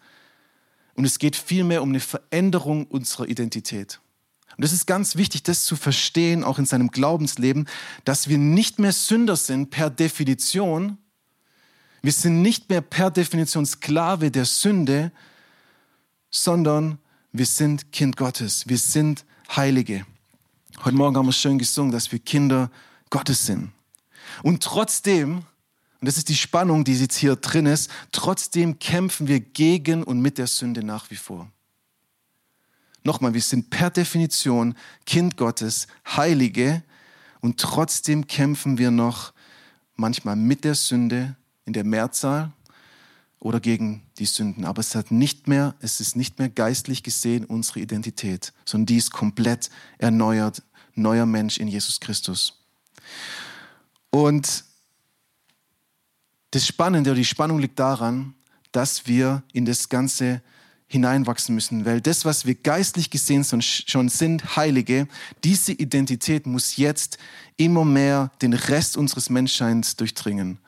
Und 0.95 1.05
es 1.05 1.19
geht 1.19 1.35
vielmehr 1.35 1.83
um 1.83 1.89
eine 1.89 1.99
Veränderung 1.99 2.85
unserer 2.87 3.27
Identität. 3.27 3.99
Und 4.57 4.63
es 4.63 4.73
ist 4.73 4.87
ganz 4.87 5.15
wichtig, 5.15 5.43
das 5.43 5.65
zu 5.65 5.75
verstehen, 5.75 6.43
auch 6.43 6.57
in 6.57 6.65
seinem 6.65 6.89
Glaubensleben, 6.89 7.67
dass 8.05 8.27
wir 8.27 8.39
nicht 8.39 8.79
mehr 8.79 8.91
Sünder 8.91 9.35
sind 9.35 9.69
per 9.69 9.89
Definition, 9.89 10.97
wir 12.01 12.11
sind 12.11 12.41
nicht 12.41 12.69
mehr 12.69 12.81
per 12.81 13.11
Definition 13.11 13.65
Sklave 13.65 14.31
der 14.31 14.45
Sünde, 14.45 15.11
sondern 16.29 16.99
wir 17.31 17.45
sind 17.45 17.91
Kind 17.91 18.17
Gottes. 18.17 18.67
Wir 18.67 18.77
sind 18.77 19.25
Heilige. 19.55 20.05
Heute 20.83 20.95
Morgen 20.95 21.17
haben 21.17 21.25
wir 21.25 21.33
schön 21.33 21.57
gesungen, 21.57 21.91
dass 21.91 22.11
wir 22.11 22.19
Kinder 22.19 22.71
Gottes 23.09 23.45
sind. 23.45 23.71
Und 24.43 24.63
trotzdem, 24.63 25.37
und 25.99 26.07
das 26.07 26.17
ist 26.17 26.29
die 26.29 26.35
Spannung, 26.35 26.83
die 26.83 26.93
jetzt 26.93 27.17
hier 27.17 27.35
drin 27.35 27.65
ist, 27.65 27.89
trotzdem 28.11 28.79
kämpfen 28.79 29.27
wir 29.27 29.39
gegen 29.39 30.03
und 30.03 30.21
mit 30.21 30.37
der 30.37 30.47
Sünde 30.47 30.83
nach 30.83 31.09
wie 31.09 31.15
vor. 31.15 31.49
Nochmal, 33.03 33.33
wir 33.33 33.41
sind 33.41 33.69
per 33.69 33.89
Definition 33.89 34.75
Kind 35.05 35.37
Gottes, 35.37 35.87
Heilige, 36.05 36.83
und 37.39 37.59
trotzdem 37.59 38.27
kämpfen 38.27 38.77
wir 38.77 38.91
noch 38.91 39.33
manchmal 39.95 40.35
mit 40.35 40.63
der 40.63 40.75
Sünde, 40.75 41.35
in 41.65 41.73
der 41.73 41.83
Mehrzahl, 41.83 42.51
oder 43.39 43.59
gegen 43.59 44.03
die 44.17 44.25
Sünden. 44.25 44.65
Aber 44.65 44.79
es 44.79 44.95
hat 44.95 45.11
nicht 45.11 45.47
mehr, 45.47 45.75
es 45.79 45.99
ist 45.99 46.15
nicht 46.15 46.39
mehr 46.39 46.49
geistlich 46.49 47.03
gesehen 47.03 47.45
unsere 47.45 47.79
Identität, 47.79 48.53
sondern 48.65 48.87
die 48.87 48.97
ist 48.97 49.11
komplett 49.11 49.69
erneuert, 49.99 50.63
neuer 50.95 51.25
Mensch 51.25 51.57
in 51.59 51.67
Jesus 51.67 51.99
Christus. 51.99 52.56
Und 54.09 54.63
das 56.51 56.65
Spannende 56.65 57.11
oder 57.11 57.17
die 57.17 57.25
Spannung 57.25 57.59
liegt 57.59 57.79
daran, 57.79 58.33
dass 58.71 59.07
wir 59.07 59.43
in 59.53 59.65
das 59.65 59.89
Ganze 59.89 60.41
hineinwachsen 60.87 61.53
müssen, 61.53 61.85
weil 61.85 61.99
das, 61.99 62.23
was 62.23 62.45
wir 62.45 62.55
geistlich 62.55 63.09
gesehen 63.09 63.43
schon 63.43 64.07
sind, 64.07 64.55
Heilige, 64.55 65.07
diese 65.43 65.73
Identität 65.73 66.47
muss 66.47 66.77
jetzt 66.77 67.17
immer 67.57 67.83
mehr 67.83 68.31
den 68.41 68.53
Rest 68.53 68.95
unseres 68.95 69.29
Menschseins 69.29 69.97
durchdringen. 69.97 70.59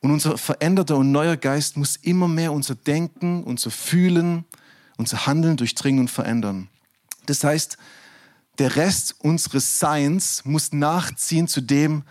Und 0.00 0.12
unser 0.12 0.38
veränderter 0.38 0.96
und 0.96 1.10
neuer 1.10 1.36
Geist 1.36 1.76
muss 1.76 1.96
immer 1.96 2.28
mehr 2.28 2.52
unser 2.52 2.76
Denken, 2.76 3.42
unser 3.42 3.72
Fühlen, 3.72 4.44
unser 4.96 5.26
Handeln 5.26 5.56
durchdringen 5.56 6.00
und 6.00 6.08
verändern. 6.08 6.68
Das 7.26 7.42
heißt, 7.42 7.76
der 8.58 8.76
Rest 8.76 9.16
unseres 9.18 9.78
Seins 9.78 10.44
muss 10.44 10.72
nachziehen 10.72 11.48
zu 11.48 11.60
dem, 11.60 12.02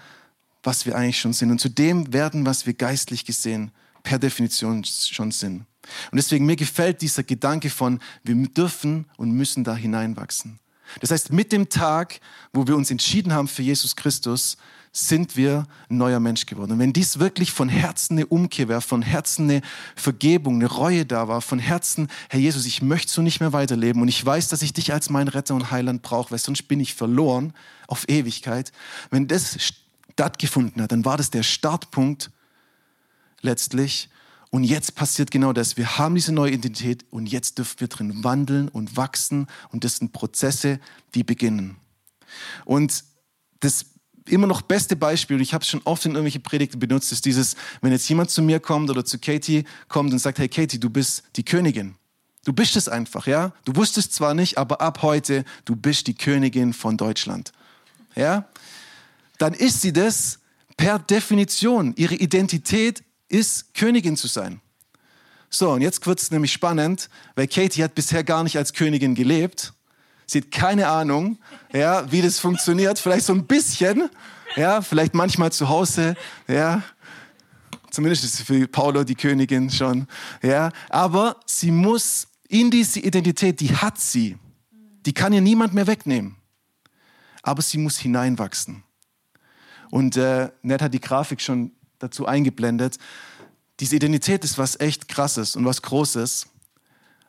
was 0.63 0.85
wir 0.85 0.95
eigentlich 0.95 1.19
schon 1.19 1.33
sind 1.33 1.51
und 1.51 1.59
zu 1.59 1.69
dem 1.69 2.13
werden, 2.13 2.45
was 2.45 2.65
wir 2.65 2.73
geistlich 2.73 3.25
gesehen 3.25 3.71
per 4.03 4.19
Definition 4.19 4.83
schon 4.83 5.31
sind. 5.31 5.65
Und 6.11 6.15
deswegen 6.15 6.45
mir 6.45 6.55
gefällt 6.55 7.01
dieser 7.01 7.23
Gedanke 7.23 7.69
von, 7.69 7.99
wir 8.23 8.35
dürfen 8.35 9.05
und 9.17 9.31
müssen 9.31 9.63
da 9.63 9.75
hineinwachsen. 9.75 10.59
Das 11.01 11.11
heißt, 11.11 11.31
mit 11.31 11.51
dem 11.51 11.69
Tag, 11.69 12.19
wo 12.53 12.67
wir 12.67 12.75
uns 12.75 12.91
entschieden 12.91 13.33
haben 13.33 13.47
für 13.47 13.61
Jesus 13.61 13.95
Christus, 13.95 14.57
sind 14.97 15.37
wir 15.37 15.67
ein 15.89 15.97
neuer 15.97 16.19
Mensch 16.19 16.47
geworden. 16.47 16.71
Und 16.71 16.79
wenn 16.79 16.91
dies 16.91 17.19
wirklich 17.19 17.51
von 17.51 17.69
Herzen 17.69 18.17
eine 18.17 18.25
Umkehr 18.25 18.67
wäre, 18.67 18.81
von 18.81 19.03
Herzen 19.03 19.49
eine 19.49 19.61
Vergebung, 19.95 20.55
eine 20.55 20.65
Reue 20.65 21.05
da 21.05 21.27
war, 21.27 21.41
von 21.41 21.59
Herzen, 21.59 22.07
Herr 22.29 22.39
Jesus, 22.39 22.65
ich 22.65 22.81
möchte 22.81 23.11
so 23.11 23.21
nicht 23.21 23.39
mehr 23.39 23.53
weiterleben 23.53 24.01
und 24.01 24.07
ich 24.07 24.25
weiß, 24.25 24.47
dass 24.47 24.63
ich 24.63 24.73
dich 24.73 24.93
als 24.93 25.11
mein 25.11 25.27
Retter 25.27 25.53
und 25.53 25.69
Heiland 25.69 26.01
brauche, 26.01 26.31
weil 26.31 26.39
sonst 26.39 26.63
bin 26.63 26.79
ich 26.79 26.95
verloren 26.95 27.53
auf 27.85 28.09
Ewigkeit. 28.09 28.71
Wenn 29.11 29.27
das 29.27 29.57
stattgefunden 30.09 30.81
hat, 30.81 30.91
dann 30.91 31.05
war 31.05 31.17
das 31.17 31.29
der 31.29 31.43
Startpunkt 31.43 32.31
letztlich 33.41 34.09
und 34.49 34.63
jetzt 34.63 34.95
passiert 34.95 35.29
genau 35.29 35.53
das. 35.53 35.77
Wir 35.77 35.99
haben 35.99 36.15
diese 36.15 36.31
neue 36.31 36.53
Identität 36.53 37.05
und 37.11 37.27
jetzt 37.27 37.59
dürfen 37.59 37.81
wir 37.81 37.87
drin 37.87 38.23
wandeln 38.23 38.67
und 38.69 38.97
wachsen. 38.97 39.45
Und 39.69 39.83
das 39.83 39.97
sind 39.97 40.13
Prozesse, 40.13 40.79
die 41.13 41.23
beginnen. 41.23 41.75
Und 42.65 43.03
das 43.59 43.85
immer 44.29 44.47
noch 44.47 44.61
beste 44.61 44.95
Beispiel, 44.95 45.37
und 45.37 45.41
ich 45.41 45.53
habe 45.53 45.63
es 45.63 45.69
schon 45.69 45.81
oft 45.83 46.05
in 46.05 46.11
irgendwelche 46.11 46.39
Predigten 46.39 46.79
benutzt, 46.79 47.11
ist 47.11 47.25
dieses, 47.25 47.55
wenn 47.81 47.91
jetzt 47.91 48.07
jemand 48.09 48.29
zu 48.29 48.41
mir 48.41 48.59
kommt 48.59 48.89
oder 48.89 49.05
zu 49.05 49.19
Katie 49.19 49.65
kommt 49.87 50.13
und 50.13 50.19
sagt, 50.19 50.39
hey 50.39 50.49
Katie, 50.49 50.79
du 50.79 50.89
bist 50.89 51.23
die 51.35 51.43
Königin. 51.43 51.95
Du 52.45 52.53
bist 52.53 52.75
es 52.77 52.87
einfach, 52.87 53.27
ja? 53.27 53.51
Du 53.65 53.75
wusstest 53.75 54.13
zwar 54.13 54.33
nicht, 54.33 54.57
aber 54.57 54.79
ab 54.79 55.01
heute, 55.01 55.43
du 55.65 55.75
bist 55.75 56.07
die 56.07 56.13
Königin 56.13 56.71
von 56.73 56.95
Deutschland. 56.95 57.51
Ja? 58.15 58.47
Dann 59.37 59.53
ist 59.53 59.81
sie 59.81 59.91
das 59.91 60.39
per 60.77 60.99
Definition. 60.99 61.93
Ihre 61.97 62.15
Identität 62.15 63.03
ist, 63.27 63.73
Königin 63.73 64.15
zu 64.15 64.27
sein. 64.27 64.61
So, 65.49 65.71
und 65.71 65.81
jetzt 65.81 66.05
wird 66.05 66.19
es 66.19 66.31
nämlich 66.31 66.51
spannend, 66.51 67.09
weil 67.35 67.47
Katie 67.47 67.83
hat 67.83 67.95
bisher 67.95 68.23
gar 68.23 68.43
nicht 68.43 68.57
als 68.57 68.73
Königin 68.73 69.15
gelebt. 69.15 69.73
Sie 70.29 70.41
hat 70.41 70.51
keine 70.51 70.87
Ahnung, 70.87 71.37
ja, 71.71 72.11
wie 72.11 72.21
das 72.21 72.37
funktioniert. 72.37 72.99
Vielleicht 72.99 73.25
so 73.25 73.33
ein 73.33 73.45
bisschen, 73.45 74.09
ja, 74.57 74.81
vielleicht 74.81 75.13
manchmal 75.13 75.53
zu 75.53 75.69
Hause, 75.69 76.15
ja. 76.47 76.83
Zumindest 77.91 78.25
ist 78.25 78.41
für 78.41 78.67
Paulo 78.67 79.05
die 79.05 79.15
Königin 79.15 79.69
schon, 79.69 80.05
ja. 80.43 80.71
Aber 80.89 81.37
sie 81.45 81.71
muss 81.71 82.27
in 82.49 82.69
diese 82.69 82.99
Identität, 82.99 83.61
die 83.61 83.73
hat 83.73 83.97
sie. 83.99 84.37
Die 85.05 85.13
kann 85.13 85.31
ihr 85.31 85.41
niemand 85.41 85.73
mehr 85.73 85.87
wegnehmen. 85.87 86.35
Aber 87.41 87.61
sie 87.61 87.77
muss 87.77 87.97
hineinwachsen. 87.97 88.83
Und 89.89 90.17
äh, 90.17 90.49
Ned 90.61 90.81
hat 90.81 90.93
die 90.93 90.99
Grafik 90.99 91.39
schon 91.39 91.71
dazu 91.99 92.25
eingeblendet. 92.25 92.97
Diese 93.79 93.95
Identität 93.95 94.43
ist 94.43 94.57
was 94.57 94.77
echt 94.77 95.07
Krasses 95.07 95.55
und 95.55 95.63
was 95.63 95.81
Großes. 95.81 96.47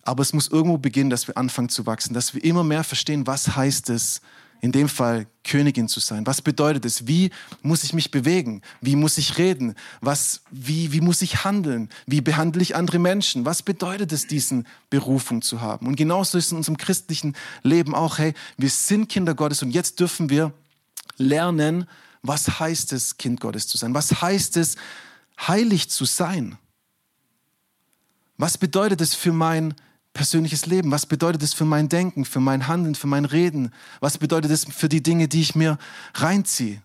Aber 0.09 0.23
es 0.23 0.33
muss 0.33 0.49
irgendwo 0.49 0.79
beginnen, 0.79 1.11
dass 1.11 1.29
wir 1.29 1.37
anfangen 1.37 1.69
zu 1.69 1.85
wachsen, 1.85 2.15
dass 2.15 2.33
wir 2.33 2.43
immer 2.43 2.65
mehr 2.65 2.83
verstehen, 2.83 3.27
was 3.27 3.57
heißt 3.57 3.91
es, 3.91 4.23
in 4.63 4.73
dem 4.73 4.89
Fall 4.89 5.27
Königin 5.45 5.87
zu 5.87 6.01
sein. 6.01 6.27
Was 6.27 6.41
bedeutet 6.41 6.87
es? 6.87 7.07
Wie 7.07 7.31
muss 7.61 7.85
ich 7.85 7.93
mich 7.93 8.11
bewegen? 8.11 8.63
Wie 8.81 8.97
muss 8.97 9.19
ich 9.19 9.37
reden? 9.37 9.75
Was, 10.01 10.41
wie, 10.51 10.93
wie 10.93 11.03
muss 11.03 11.21
ich 11.21 11.45
handeln? 11.45 11.91
Wie 12.07 12.23
behandle 12.23 12.63
ich 12.63 12.75
andere 12.75 12.99
Menschen? 12.99 13.45
Was 13.45 13.63
bedeutet 13.63 14.11
es, 14.11 14.27
diesen 14.27 14.67
Berufung 14.89 15.43
zu 15.43 15.61
haben? 15.61 15.87
Und 15.87 15.97
genauso 15.97 16.39
ist 16.39 16.47
es 16.47 16.53
in 16.53 16.57
unserem 16.57 16.79
christlichen 16.79 17.37
Leben 17.63 17.95
auch, 17.95 18.17
hey, 18.17 18.33
wir 18.57 18.71
sind 18.71 19.11
Kinder 19.11 19.35
Gottes 19.35 19.63
und 19.63 19.73
jetzt 19.73 20.01
dürfen 20.01 20.31
wir 20.31 20.55
lernen, 21.19 21.87
was 22.23 22.59
heißt 22.59 22.95
es, 22.95 23.19
Kind 23.19 23.43
Gottes 23.43 23.69
zu 23.69 23.77
sein? 23.77 23.93
Was 23.93 24.23
heißt 24.23 24.57
es, 24.57 24.77
heilig 25.47 25.91
zu 25.91 26.07
sein? 26.07 26.57
Was 28.39 28.57
bedeutet 28.57 29.03
es 29.03 29.15
für 29.15 29.33
mein 29.33 29.75
persönliches 30.13 30.67
Leben? 30.67 30.91
Was 30.91 31.07
bedeutet 31.07 31.43
es 31.43 31.55
für 31.55 31.65
mein 31.65 31.89
Denken, 31.89 32.25
für 32.25 32.41
mein 32.41 32.67
Handeln, 32.67 32.95
für 32.95 33.07
mein 33.07 33.25
Reden? 33.25 33.73
Was 34.01 34.19
bedeutet 34.19 34.51
es 34.51 34.65
für 34.65 34.89
die 34.89 35.03
Dinge, 35.03 35.29
die 35.29 35.41
ich 35.41 35.55
mir 35.55 35.79
reinziehe? 36.15 36.83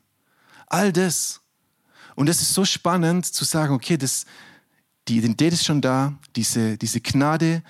All 0.67 0.91
das. 0.93 1.41
Und 2.15 2.29
es 2.29 2.41
ist 2.41 2.53
so 2.53 2.65
spannend 2.65 3.25
zu 3.25 3.43
sagen, 3.43 3.73
okay, 3.73 3.97
das, 3.97 4.25
die 5.07 5.17
Identität 5.17 5.53
ist 5.53 5.65
schon 5.65 5.81
da, 5.81 6.13
diese, 6.35 6.77
diese 6.77 7.01
Gnade, 7.01 7.63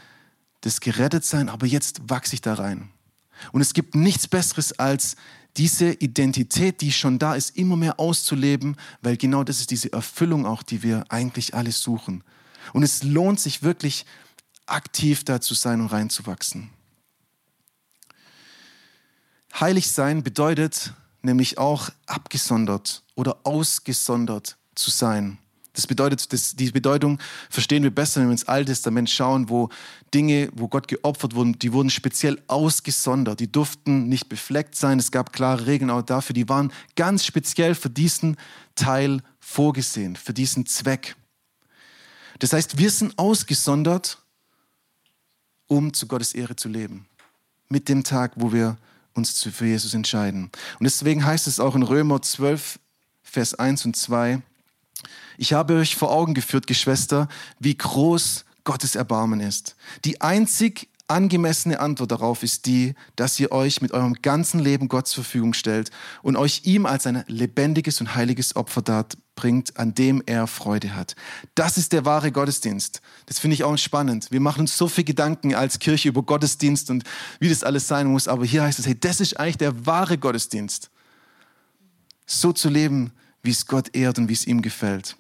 das 0.62 0.80
Gerettetsein, 0.80 1.50
aber 1.50 1.66
jetzt 1.66 2.02
wachse 2.10 2.36
ich 2.36 2.42
da 2.42 2.56
rein. 2.56 2.90
Und 3.52 3.62
es 3.62 3.74
gibt 3.74 3.96
nichts 3.96 4.28
Besseres 4.28 4.78
als 4.80 5.16
diese 5.58 5.92
Identität, 5.92 6.82
die 6.82 6.92
schon 6.92 7.20
da 7.20 7.36
ist, 7.36 7.58
immer 7.58 7.76
mehr 7.76 8.00
auszuleben, 8.00 8.76
weil 9.02 9.18
genau 9.18 9.44
das 9.44 9.60
ist 9.60 9.72
diese 9.72 9.94
Erfüllung 9.94 10.46
auch, 10.46 10.64
die 10.64 10.82
wir 10.84 11.06
eigentlich 11.10 11.54
alle 11.54 11.72
suchen. 11.72 12.24
Und 12.72 12.84
es 12.84 13.04
lohnt 13.04 13.40
sich 13.40 13.62
wirklich 13.62 14.06
aktiv 14.66 15.24
da 15.24 15.42
zu 15.42 15.54
sein 15.54 15.82
und 15.82 15.88
reinzuwachsen. 15.88 16.70
Heilig 19.60 19.92
sein 19.92 20.24
bedeutet 20.24 20.94
nämlich 21.22 21.58
auch 21.58 21.90
abgesondert 22.06 23.04
oder 23.16 23.38
ausgesondert 23.44 24.58
zu 24.76 24.90
sein. 24.90 25.38
Das 25.74 25.88
bedeutet, 25.88 26.32
das, 26.32 26.56
die 26.56 26.70
Bedeutung 26.70 27.20
verstehen 27.50 27.82
wir 27.82 27.90
besser, 27.90 28.22
wenn 28.22 28.28
wir 28.28 28.34
ins 28.34 28.48
Alte 28.48 28.72
Testament 28.72 29.10
schauen, 29.10 29.50
wo 29.50 29.70
Dinge, 30.14 30.50
wo 30.54 30.68
Gott 30.68 30.88
geopfert 30.88 31.34
wurden, 31.34 31.58
die 31.58 31.74
wurden 31.74 31.90
speziell 31.90 32.40
ausgesondert. 32.48 33.40
Die 33.40 33.52
durften 33.52 34.08
nicht 34.08 34.30
befleckt 34.30 34.76
sein. 34.76 35.00
Es 35.00 35.10
gab 35.10 35.34
klare 35.34 35.66
Regeln 35.66 35.90
auch 35.90 36.04
dafür. 36.04 36.36
Die 36.36 36.48
waren 36.48 36.72
ganz 36.96 37.26
speziell 37.26 37.74
für 37.74 37.90
diesen 37.90 38.38
Teil 38.76 39.22
vorgesehen, 39.40 40.16
für 40.16 40.34
diesen 40.34 40.68
Zweck. 40.68 41.16
Das 42.38 42.54
heißt, 42.54 42.78
wir 42.78 42.92
sind 42.92 43.18
ausgesondert, 43.18 44.20
um 45.68 45.94
zu 45.94 46.08
Gottes 46.08 46.34
Ehre 46.34 46.56
zu 46.56 46.70
leben. 46.70 47.08
Mit 47.70 47.90
dem 47.90 48.04
Tag, 48.04 48.34
wo 48.36 48.52
wir 48.52 48.78
uns 49.14 49.42
für 49.44 49.66
Jesus 49.66 49.94
entscheiden. 49.94 50.50
Und 50.80 50.84
deswegen 50.84 51.26
heißt 51.26 51.48
es 51.48 51.60
auch 51.60 51.76
in 51.76 51.84
Römer 51.84 52.22
12, 52.22 52.80
Vers 53.24 53.54
1 53.56 53.86
und 53.86 53.96
2, 53.96 54.42
ich 55.38 55.54
habe 55.54 55.76
euch 55.76 55.96
vor 55.96 56.12
Augen 56.12 56.34
geführt, 56.34 56.68
Geschwister, 56.68 57.28
wie 57.60 57.76
groß 57.76 58.46
Gottes 58.64 58.96
Erbarmen 58.96 59.40
ist. 59.40 59.76
Die 60.06 60.22
einzig 60.22 60.90
angemessene 61.08 61.80
Antwort 61.80 62.12
darauf 62.12 62.44
ist 62.44 62.66
die, 62.66 62.96
dass 63.16 63.40
ihr 63.40 63.52
euch 63.52 63.82
mit 63.82 63.92
eurem 63.92 64.14
ganzen 64.22 64.60
Leben 64.60 64.88
Gott 64.88 65.08
zur 65.08 65.24
Verfügung 65.24 65.54
stellt 65.54 65.92
und 66.22 66.38
euch 66.38 66.62
ihm 66.64 66.86
als 66.86 67.06
ein 67.08 67.24
lebendiges 67.28 68.00
und 68.00 68.16
heiliges 68.16 68.56
Opfer 68.56 68.82
bringt, 69.36 69.78
an 69.78 69.94
dem 69.94 70.22
er 70.26 70.48
Freude 70.48 70.96
hat. 70.96 71.16
Das 71.56 71.78
ist 71.78 71.94
der 71.94 72.06
wahre 72.06 72.32
Gottesdienst. 72.32 73.02
Das 73.26 73.40
finde 73.40 73.56
ich 73.56 73.64
auch 73.64 73.78
spannend. 73.78 74.32
Wir 74.32 74.40
machen 74.40 74.62
uns 74.62 74.78
so 74.78 74.88
viel 74.88 75.04
Gedanken 75.04 75.56
als 75.56 75.80
Kirche 75.80 76.10
über 76.10 76.24
Gottesdienst 76.24 76.90
und 76.90 77.04
wie 77.40 77.50
das 77.50 77.64
alles 77.64 77.88
sein 77.88 78.08
muss, 78.08 78.28
aber 78.28 78.46
hier 78.46 78.64
heißt 78.64 78.80
es, 78.80 78.86
hey, 78.86 79.00
das 79.00 79.20
ist 79.20 79.40
eigentlich 79.40 79.58
der 79.58 79.86
wahre 79.86 80.18
Gottesdienst. 80.18 80.90
So 82.26 82.54
zu 82.54 82.70
leben, 82.70 83.12
wie 83.42 83.52
es 83.52 83.68
Gott 83.68 83.96
ehrt 83.96 84.18
und 84.18 84.30
wie 84.30 84.34
es 84.34 84.48
ihm 84.48 84.62
gefällt. 84.62 85.18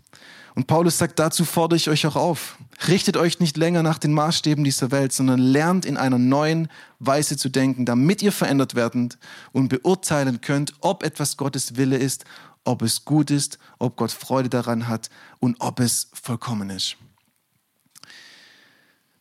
Und 0.56 0.68
Paulus 0.68 1.00
sagt, 1.00 1.18
dazu 1.18 1.46
fordere 1.46 1.78
ich 1.78 1.90
euch 1.90 2.06
auch 2.06 2.16
auf. 2.16 2.58
Richtet 2.88 3.18
euch 3.18 3.40
nicht 3.40 3.58
länger 3.58 3.82
nach 3.82 3.98
den 3.98 4.14
Maßstäben 4.14 4.64
dieser 4.64 4.92
Welt, 4.92 5.12
sondern 5.12 5.40
lernt 5.40 5.86
in 5.86 5.98
einer 5.98 6.20
neuen 6.20 6.68
Weise 7.00 7.38
zu 7.38 7.50
denken, 7.50 7.86
damit 7.86 8.22
ihr 8.22 8.32
verändert 8.32 8.76
werdet 8.76 9.18
und 9.52 9.70
beurteilen 9.70 10.42
könnt, 10.42 10.74
ob 10.80 11.04
etwas 11.04 11.38
Gottes 11.38 11.76
Wille 11.76 11.98
ist, 11.98 12.26
ob 12.64 12.82
es 12.82 13.06
gut 13.06 13.32
ist, 13.32 13.60
ob 13.80 13.98
Gott 13.98 14.12
Freude 14.12 14.50
daran 14.50 14.88
hat 14.88 15.10
und 15.40 15.58
ob 15.60 15.80
es 15.80 16.10
vollkommen 16.14 16.70
ist. 16.70 16.98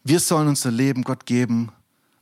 Wir 0.05 0.21
sollen 0.21 0.49
unser 0.49 0.71
Leben 0.71 1.05
Gott 1.05 1.27
geben, 1.27 1.71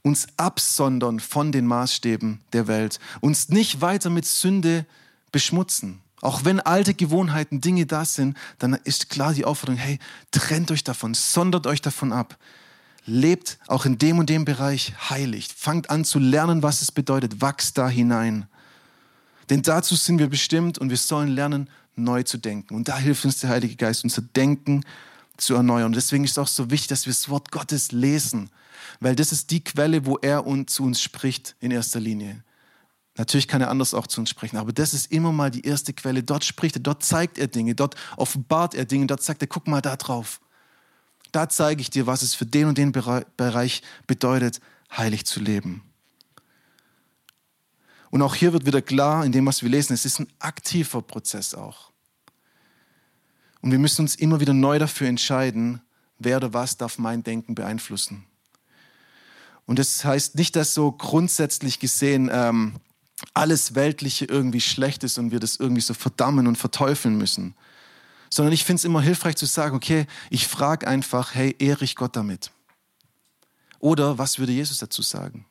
uns 0.02 0.26
absondern 0.36 1.20
von 1.20 1.52
den 1.52 1.66
Maßstäben 1.66 2.40
der 2.52 2.66
Welt, 2.66 3.00
uns 3.20 3.48
nicht 3.48 3.80
weiter 3.80 4.10
mit 4.10 4.26
Sünde 4.26 4.86
beschmutzen 5.32 6.00
Auch 6.22 6.44
wenn 6.44 6.60
alte 6.60 6.92
Gewohnheiten, 6.92 7.62
Dinge 7.62 7.86
da 7.86 8.04
sind, 8.04 8.36
dann 8.58 8.74
ist 8.84 9.08
klar 9.08 9.32
die 9.32 9.46
Aufforderung, 9.46 9.80
hey, 9.80 9.98
trennt 10.30 10.70
euch 10.70 10.84
davon, 10.84 11.14
sondert 11.14 11.66
euch 11.66 11.80
davon 11.80 12.12
ab. 12.12 12.36
Lebt 13.06 13.58
auch 13.66 13.86
in 13.86 13.96
dem 13.96 14.18
und 14.18 14.28
dem 14.28 14.44
Bereich 14.44 14.92
heilig. 15.08 15.48
Fangt 15.56 15.88
an 15.88 16.04
zu 16.04 16.18
lernen, 16.18 16.62
was 16.62 16.82
es 16.82 16.92
bedeutet. 16.92 17.40
Wachst 17.40 17.78
da 17.78 17.88
hinein. 17.88 18.46
Denn 19.50 19.62
dazu 19.62 19.96
sind 19.96 20.18
wir 20.18 20.28
bestimmt 20.28 20.78
und 20.78 20.90
wir 20.90 20.96
sollen 20.96 21.28
lernen, 21.28 21.68
neu 21.96 22.22
zu 22.22 22.38
denken. 22.38 22.74
Und 22.74 22.88
da 22.88 22.96
hilft 22.96 23.24
uns 23.24 23.40
der 23.40 23.50
Heilige 23.50 23.76
Geist, 23.76 24.04
unser 24.04 24.22
Denken 24.22 24.84
zu 25.36 25.54
erneuern. 25.54 25.86
Und 25.86 25.96
deswegen 25.96 26.24
ist 26.24 26.32
es 26.32 26.38
auch 26.38 26.46
so 26.46 26.70
wichtig, 26.70 26.88
dass 26.88 27.06
wir 27.06 27.12
das 27.12 27.28
Wort 27.28 27.50
Gottes 27.50 27.92
lesen, 27.92 28.50
weil 29.00 29.16
das 29.16 29.32
ist 29.32 29.50
die 29.50 29.62
Quelle, 29.62 30.06
wo 30.06 30.16
er 30.18 30.46
uns, 30.46 30.72
zu 30.72 30.84
uns 30.84 31.02
spricht 31.02 31.56
in 31.60 31.70
erster 31.70 32.00
Linie. 32.00 32.44
Natürlich 33.16 33.48
kann 33.48 33.60
er 33.60 33.70
anders 33.70 33.92
auch 33.92 34.06
zu 34.06 34.20
uns 34.20 34.30
sprechen, 34.30 34.56
aber 34.56 34.72
das 34.72 34.94
ist 34.94 35.10
immer 35.10 35.32
mal 35.32 35.50
die 35.50 35.66
erste 35.66 35.92
Quelle. 35.92 36.22
Dort 36.22 36.44
spricht 36.44 36.76
er, 36.76 36.80
dort 36.80 37.02
zeigt 37.02 37.36
er 37.38 37.48
Dinge, 37.48 37.74
dort 37.74 37.96
offenbart 38.16 38.74
er 38.74 38.84
Dinge, 38.84 39.06
dort 39.08 39.22
sagt 39.22 39.42
er, 39.42 39.48
guck 39.48 39.66
mal 39.66 39.82
da 39.82 39.96
drauf. 39.96 40.40
Da 41.32 41.48
zeige 41.48 41.80
ich 41.80 41.90
dir, 41.90 42.06
was 42.06 42.22
es 42.22 42.34
für 42.34 42.46
den 42.46 42.66
und 42.66 42.78
den 42.78 42.92
Bereich 42.92 43.82
bedeutet, 44.06 44.60
heilig 44.96 45.26
zu 45.26 45.40
leben. 45.40 45.82
Und 48.10 48.22
auch 48.22 48.34
hier 48.34 48.52
wird 48.52 48.66
wieder 48.66 48.82
klar, 48.82 49.24
in 49.24 49.32
dem, 49.32 49.46
was 49.46 49.62
wir 49.62 49.70
lesen, 49.70 49.94
es 49.94 50.04
ist 50.04 50.18
ein 50.18 50.28
aktiver 50.40 51.00
Prozess 51.00 51.54
auch. 51.54 51.90
Und 53.60 53.70
wir 53.70 53.78
müssen 53.78 54.02
uns 54.02 54.16
immer 54.16 54.40
wieder 54.40 54.54
neu 54.54 54.78
dafür 54.78 55.06
entscheiden, 55.06 55.80
wer 56.18 56.38
oder 56.38 56.52
was 56.52 56.76
darf 56.76 56.98
mein 56.98 57.22
Denken 57.22 57.54
beeinflussen. 57.54 58.24
Und 59.66 59.78
das 59.78 60.04
heißt 60.04 60.34
nicht, 60.34 60.56
dass 60.56 60.74
so 60.74 60.90
grundsätzlich 60.90 61.78
gesehen 61.78 62.28
ähm, 62.32 62.80
alles 63.34 63.74
Weltliche 63.74 64.24
irgendwie 64.24 64.60
schlecht 64.60 65.04
ist 65.04 65.18
und 65.18 65.30
wir 65.30 65.38
das 65.38 65.56
irgendwie 65.56 65.82
so 65.82 65.94
verdammen 65.94 66.46
und 66.46 66.56
verteufeln 66.56 67.16
müssen. 67.16 67.54
Sondern 68.30 68.52
ich 68.52 68.64
finde 68.64 68.80
es 68.80 68.84
immer 68.84 69.02
hilfreich 69.02 69.36
zu 69.36 69.46
sagen, 69.46 69.76
okay, 69.76 70.06
ich 70.30 70.48
frage 70.48 70.88
einfach, 70.88 71.34
hey, 71.34 71.54
ehre 71.58 71.84
ich 71.84 71.96
Gott 71.96 72.16
damit? 72.16 72.50
Oder 73.78 74.18
was 74.18 74.38
würde 74.38 74.52
Jesus 74.52 74.78
dazu 74.78 75.02
sagen? 75.02 75.46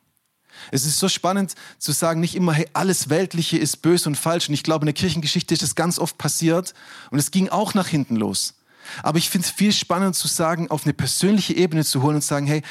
Es 0.70 0.84
ist 0.84 0.98
so 0.98 1.08
spannend 1.08 1.54
zu 1.78 1.92
sagen, 1.92 2.20
nicht 2.20 2.34
immer, 2.34 2.52
hey, 2.52 2.68
alles 2.72 3.08
Weltliche 3.08 3.58
ist 3.58 3.82
böse 3.82 4.08
und 4.08 4.16
falsch. 4.16 4.48
Und 4.48 4.54
ich 4.54 4.62
glaube, 4.62 4.84
in 4.84 4.86
der 4.86 4.94
Kirchengeschichte 4.94 5.54
ist 5.54 5.62
das 5.62 5.74
ganz 5.74 5.98
oft 5.98 6.18
passiert. 6.18 6.74
Und 7.10 7.18
es 7.18 7.30
ging 7.30 7.48
auch 7.48 7.74
nach 7.74 7.88
hinten 7.88 8.16
los. 8.16 8.54
Aber 9.02 9.18
ich 9.18 9.30
finde 9.30 9.46
es 9.46 9.52
viel 9.52 9.72
spannender 9.72 10.12
zu 10.12 10.28
sagen, 10.28 10.70
auf 10.70 10.84
eine 10.84 10.94
persönliche 10.94 11.54
Ebene 11.54 11.84
zu 11.84 12.02
holen 12.02 12.16
und 12.16 12.22
zu 12.22 12.28
sagen, 12.28 12.46
hey, 12.46 12.62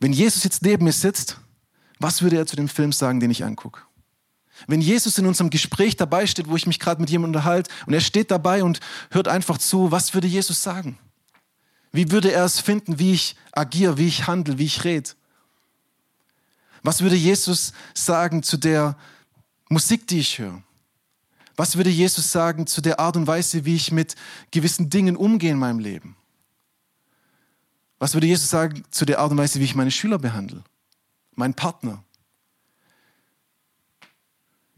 wenn 0.00 0.12
Jesus 0.12 0.44
jetzt 0.44 0.62
neben 0.62 0.84
mir 0.84 0.92
sitzt, 0.92 1.38
was 1.98 2.22
würde 2.22 2.36
er 2.36 2.46
zu 2.46 2.56
dem 2.56 2.68
Film 2.68 2.92
sagen, 2.92 3.20
den 3.20 3.30
ich 3.30 3.44
angucke? 3.44 3.80
Wenn 4.66 4.80
Jesus 4.80 5.18
in 5.18 5.26
unserem 5.26 5.50
Gespräch 5.50 5.96
dabei 5.96 6.26
steht, 6.26 6.48
wo 6.48 6.56
ich 6.56 6.66
mich 6.66 6.80
gerade 6.80 7.00
mit 7.00 7.10
jemandem 7.10 7.36
unterhalte, 7.36 7.70
und 7.86 7.94
er 7.94 8.00
steht 8.00 8.30
dabei 8.30 8.64
und 8.64 8.80
hört 9.10 9.28
einfach 9.28 9.58
zu, 9.58 9.90
was 9.90 10.14
würde 10.14 10.26
Jesus 10.26 10.62
sagen? 10.62 10.98
Wie 11.92 12.10
würde 12.10 12.32
er 12.32 12.44
es 12.44 12.60
finden, 12.60 12.98
wie 12.98 13.12
ich 13.12 13.36
agiere, 13.52 13.98
wie 13.98 14.08
ich 14.08 14.26
handle, 14.26 14.58
wie 14.58 14.64
ich 14.64 14.84
rede? 14.84 15.10
Was 16.82 17.00
würde 17.00 17.16
Jesus 17.16 17.72
sagen 17.94 18.42
zu 18.42 18.56
der 18.56 18.96
Musik, 19.68 20.06
die 20.06 20.20
ich 20.20 20.38
höre? 20.38 20.62
Was 21.56 21.76
würde 21.76 21.90
Jesus 21.90 22.30
sagen 22.30 22.66
zu 22.66 22.80
der 22.80 23.00
Art 23.00 23.16
und 23.16 23.26
Weise, 23.26 23.64
wie 23.64 23.74
ich 23.74 23.90
mit 23.90 24.14
gewissen 24.50 24.90
Dingen 24.90 25.16
umgehe 25.16 25.50
in 25.50 25.58
meinem 25.58 25.80
Leben? 25.80 26.16
Was 27.98 28.14
würde 28.14 28.28
Jesus 28.28 28.48
sagen 28.48 28.84
zu 28.90 29.04
der 29.04 29.18
Art 29.18 29.32
und 29.32 29.38
Weise, 29.38 29.58
wie 29.58 29.64
ich 29.64 29.74
meine 29.74 29.90
Schüler 29.90 30.18
behandle? 30.18 30.62
Meinen 31.34 31.54
Partner? 31.54 32.04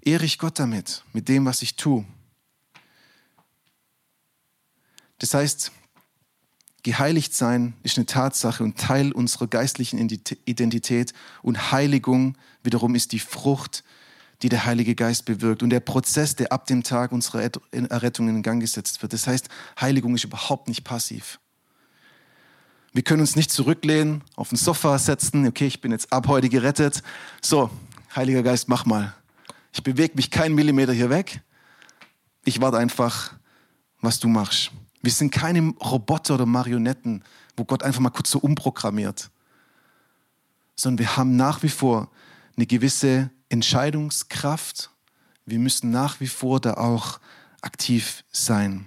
Ehre 0.01 0.25
ich 0.25 0.39
Gott 0.39 0.59
damit, 0.59 1.05
mit 1.13 1.29
dem, 1.29 1.45
was 1.45 1.61
ich 1.61 1.77
tue? 1.77 2.07
Das 5.19 5.35
heißt, 5.35 5.71
Geheiligt 6.83 7.35
sein 7.35 7.75
ist 7.83 7.99
eine 7.99 8.07
Tatsache 8.07 8.65
und 8.65 8.79
Teil 8.79 9.13
unserer 9.13 9.47
geistlichen 9.47 9.99
Identität 9.99 11.13
und 11.43 11.73
Heiligung 11.73 12.39
wiederum 12.63 12.95
ist 12.95 13.13
die 13.13 13.19
Frucht, 13.19 13.85
die 14.43 14.49
der 14.49 14.65
Heilige 14.65 14.95
Geist 14.95 15.27
bewirkt 15.27 15.63
und 15.63 15.71
der 15.71 15.81
Prozess, 15.81 16.37
der 16.37 16.53
ab 16.53 16.67
dem 16.67 16.83
Tag 16.83 17.13
unserer 17.13 17.51
Errettung 17.73 18.29
in 18.29 18.43
Gang 18.43 18.61
gesetzt 18.61 19.03
wird. 19.03 19.13
Das 19.13 19.27
heißt, 19.27 19.49
Heiligung 19.79 20.15
ist 20.15 20.25
überhaupt 20.25 20.69
nicht 20.69 20.83
passiv. 20.85 21.39
Wir 22.93 23.03
können 23.03 23.21
uns 23.21 23.37
nicht 23.37 23.53
zurücklehnen, 23.53 24.23
auf 24.35 24.49
den 24.49 24.59
Sofa 24.59 24.99
setzen, 24.99 25.47
okay, 25.47 25.67
ich 25.67 25.81
bin 25.81 25.93
jetzt 25.93 26.13
ab 26.13 26.27
heute 26.27 26.49
gerettet. 26.49 27.03
So, 27.41 27.71
Heiliger 28.17 28.43
Geist, 28.43 28.69
mach 28.69 28.87
mal. 28.87 29.15
Ich 29.73 29.83
bewege 29.83 30.15
mich 30.17 30.31
keinen 30.31 30.55
Millimeter 30.55 30.93
hier 30.93 31.11
weg. 31.11 31.43
Ich 32.45 32.61
warte 32.61 32.79
einfach, 32.79 33.35
was 34.01 34.19
du 34.19 34.29
machst. 34.29 34.73
Wir 35.03 35.13
sind 35.13 35.31
keine 35.31 35.75
Roboter 35.81 36.35
oder 36.35 36.47
Marionetten, 36.47 37.25
wo 37.57 37.65
Gott 37.65 37.83
einfach 37.83 38.01
mal 38.01 38.11
kurz 38.11 38.31
so 38.31 38.39
umprogrammiert, 38.39 39.31
sondern 40.77 40.99
wir 40.99 41.17
haben 41.17 41.37
nach 41.37 41.63
wie 41.63 41.69
vor 41.69 42.11
eine 42.57 42.67
gewisse 42.67 43.31
Entscheidungskraft. 43.49 44.91
Wir 45.47 45.59
müssen 45.59 45.91
nach 45.91 46.21
wie 46.21 46.27
vor 46.27 46.61
da 46.61 46.75
auch 46.75 47.21
aktiv 47.63 48.25
sein. 48.31 48.87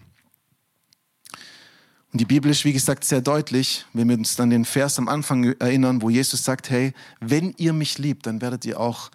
Und 2.11 2.19
die 2.19 2.25
Bibel 2.25 2.51
ist, 2.51 2.63
wie 2.63 2.73
gesagt, 2.73 3.03
sehr 3.05 3.21
deutlich, 3.21 3.85
wenn 3.93 4.07
wir 4.07 4.15
uns 4.15 4.35
dann 4.35 4.51
den 4.51 4.65
Vers 4.65 4.99
am 4.99 5.07
Anfang 5.07 5.55
erinnern, 5.59 6.03
wo 6.03 6.11
Jesus 6.11 6.43
sagt, 6.43 6.69
hey, 6.69 6.93
wenn 7.19 7.55
ihr 7.57 7.73
mich 7.73 7.97
liebt, 7.97 8.27
dann 8.27 8.39
werdet 8.39 8.65
ihr 8.65 8.79
auch 8.79 9.09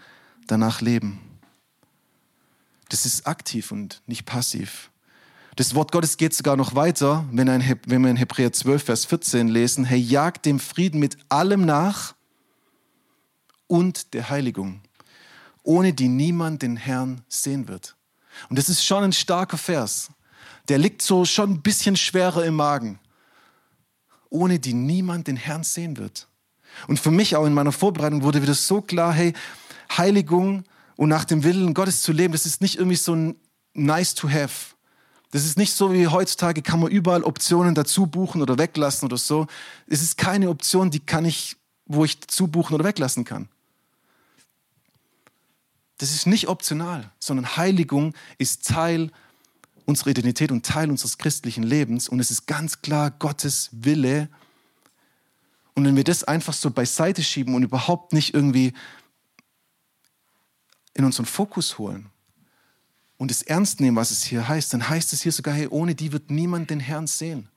danach 0.48 0.80
leben. 0.80 1.20
Das 2.88 3.06
ist 3.06 3.28
aktiv 3.28 3.70
und 3.70 4.02
nicht 4.06 4.24
passiv. 4.24 4.90
Das 5.58 5.74
Wort 5.74 5.90
Gottes 5.90 6.16
geht 6.18 6.34
sogar 6.34 6.56
noch 6.56 6.76
weiter, 6.76 7.24
wenn, 7.32 7.48
wir 7.48 8.10
in 8.10 8.16
Hebräer 8.16 8.52
12, 8.52 8.80
Vers 8.80 9.04
14 9.06 9.48
lesen, 9.48 9.84
hey, 9.84 9.98
jagt 9.98 10.46
dem 10.46 10.60
Frieden 10.60 11.00
mit 11.00 11.18
allem 11.28 11.64
nach 11.64 12.14
und 13.66 14.14
der 14.14 14.30
Heiligung, 14.30 14.82
ohne 15.64 15.92
die 15.92 16.06
niemand 16.06 16.62
den 16.62 16.76
Herrn 16.76 17.22
sehen 17.26 17.66
wird. 17.66 17.96
Und 18.48 18.56
das 18.56 18.68
ist 18.68 18.84
schon 18.84 19.02
ein 19.02 19.12
starker 19.12 19.58
Vers. 19.58 20.12
Der 20.68 20.78
liegt 20.78 21.02
so 21.02 21.24
schon 21.24 21.54
ein 21.54 21.60
bisschen 21.60 21.96
schwerer 21.96 22.44
im 22.44 22.54
Magen. 22.54 23.00
Ohne 24.30 24.60
die 24.60 24.74
niemand 24.74 25.26
den 25.26 25.36
Herrn 25.36 25.64
sehen 25.64 25.96
wird. 25.96 26.28
Und 26.86 27.00
für 27.00 27.10
mich 27.10 27.34
auch 27.34 27.46
in 27.46 27.54
meiner 27.54 27.72
Vorbereitung 27.72 28.22
wurde 28.22 28.42
wieder 28.42 28.54
so 28.54 28.80
klar, 28.80 29.12
hey, 29.12 29.32
Heiligung 29.90 30.62
und 30.94 31.08
nach 31.08 31.24
dem 31.24 31.42
Willen 31.42 31.74
Gottes 31.74 32.02
zu 32.02 32.12
leben, 32.12 32.30
das 32.30 32.46
ist 32.46 32.60
nicht 32.60 32.76
irgendwie 32.76 32.94
so 32.94 33.12
ein 33.12 33.34
nice 33.74 34.14
to 34.14 34.30
have 34.30 34.77
das 35.30 35.44
ist 35.44 35.58
nicht 35.58 35.74
so 35.74 35.92
wie 35.92 36.06
heutzutage, 36.06 36.62
kann 36.62 36.80
man 36.80 36.90
überall 36.90 37.22
Optionen 37.22 37.74
dazu 37.74 38.06
buchen 38.06 38.40
oder 38.40 38.56
weglassen 38.56 39.06
oder 39.06 39.18
so. 39.18 39.46
Es 39.86 40.02
ist 40.02 40.16
keine 40.16 40.48
Option, 40.48 40.90
die 40.90 41.00
kann 41.00 41.24
ich, 41.24 41.56
wo 41.84 42.04
ich 42.04 42.18
dazu 42.18 42.48
buchen 42.48 42.74
oder 42.74 42.84
weglassen 42.84 43.24
kann. 43.24 43.48
Das 45.98 46.12
ist 46.12 46.26
nicht 46.26 46.48
optional, 46.48 47.10
sondern 47.18 47.56
Heiligung 47.56 48.14
ist 48.38 48.66
Teil 48.66 49.10
unserer 49.84 50.10
Identität 50.10 50.52
und 50.52 50.64
Teil 50.64 50.90
unseres 50.90 51.18
christlichen 51.18 51.62
Lebens 51.62 52.08
und 52.08 52.20
es 52.20 52.30
ist 52.30 52.46
ganz 52.46 52.80
klar 52.82 53.10
Gottes 53.10 53.70
Wille. 53.72 54.28
Und 55.74 55.84
wenn 55.84 55.96
wir 55.96 56.04
das 56.04 56.24
einfach 56.24 56.54
so 56.54 56.70
beiseite 56.70 57.22
schieben 57.22 57.54
und 57.54 57.62
überhaupt 57.62 58.12
nicht 58.12 58.32
irgendwie 58.32 58.72
in 60.94 61.04
unseren 61.04 61.26
Fokus 61.26 61.78
holen, 61.78 62.10
und 63.18 63.30
es 63.30 63.42
ernst 63.42 63.80
nehmen, 63.80 63.96
was 63.96 64.10
es 64.10 64.22
hier 64.22 64.48
heißt, 64.48 64.72
dann 64.72 64.88
heißt 64.88 65.12
es 65.12 65.22
hier 65.22 65.32
sogar, 65.32 65.54
hey, 65.54 65.66
ohne 65.68 65.94
die 65.94 66.12
wird 66.12 66.30
niemand 66.30 66.70
den 66.70 66.80
Herrn 66.80 67.06
sehen. 67.06 67.48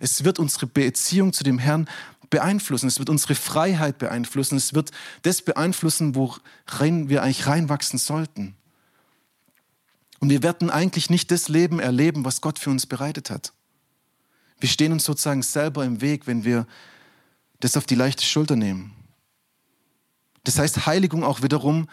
Es 0.00 0.24
wird 0.24 0.38
unsere 0.38 0.66
Beziehung 0.66 1.32
zu 1.32 1.44
dem 1.44 1.58
Herrn 1.58 1.88
beeinflussen, 2.30 2.86
es 2.86 2.98
wird 2.98 3.10
unsere 3.10 3.34
Freiheit 3.34 3.98
beeinflussen, 3.98 4.56
es 4.56 4.72
wird 4.72 4.90
das 5.22 5.42
beeinflussen, 5.42 6.14
worin 6.14 7.08
wir 7.08 7.22
eigentlich 7.22 7.46
reinwachsen 7.46 7.98
sollten. 7.98 8.54
Und 10.20 10.30
wir 10.30 10.42
werden 10.42 10.70
eigentlich 10.70 11.10
nicht 11.10 11.30
das 11.30 11.48
Leben 11.48 11.80
erleben, 11.80 12.24
was 12.24 12.40
Gott 12.40 12.58
für 12.58 12.70
uns 12.70 12.86
bereitet 12.86 13.30
hat. 13.30 13.52
Wir 14.58 14.68
stehen 14.68 14.92
uns 14.92 15.04
sozusagen 15.04 15.42
selber 15.42 15.84
im 15.84 16.00
Weg, 16.00 16.26
wenn 16.26 16.44
wir 16.44 16.66
das 17.60 17.76
auf 17.76 17.84
die 17.86 17.94
leichte 17.94 18.24
Schulter 18.24 18.56
nehmen. 18.56 18.92
Das 20.44 20.58
heißt, 20.58 20.86
Heiligung 20.86 21.24
auch 21.24 21.42
wiederum 21.42 21.88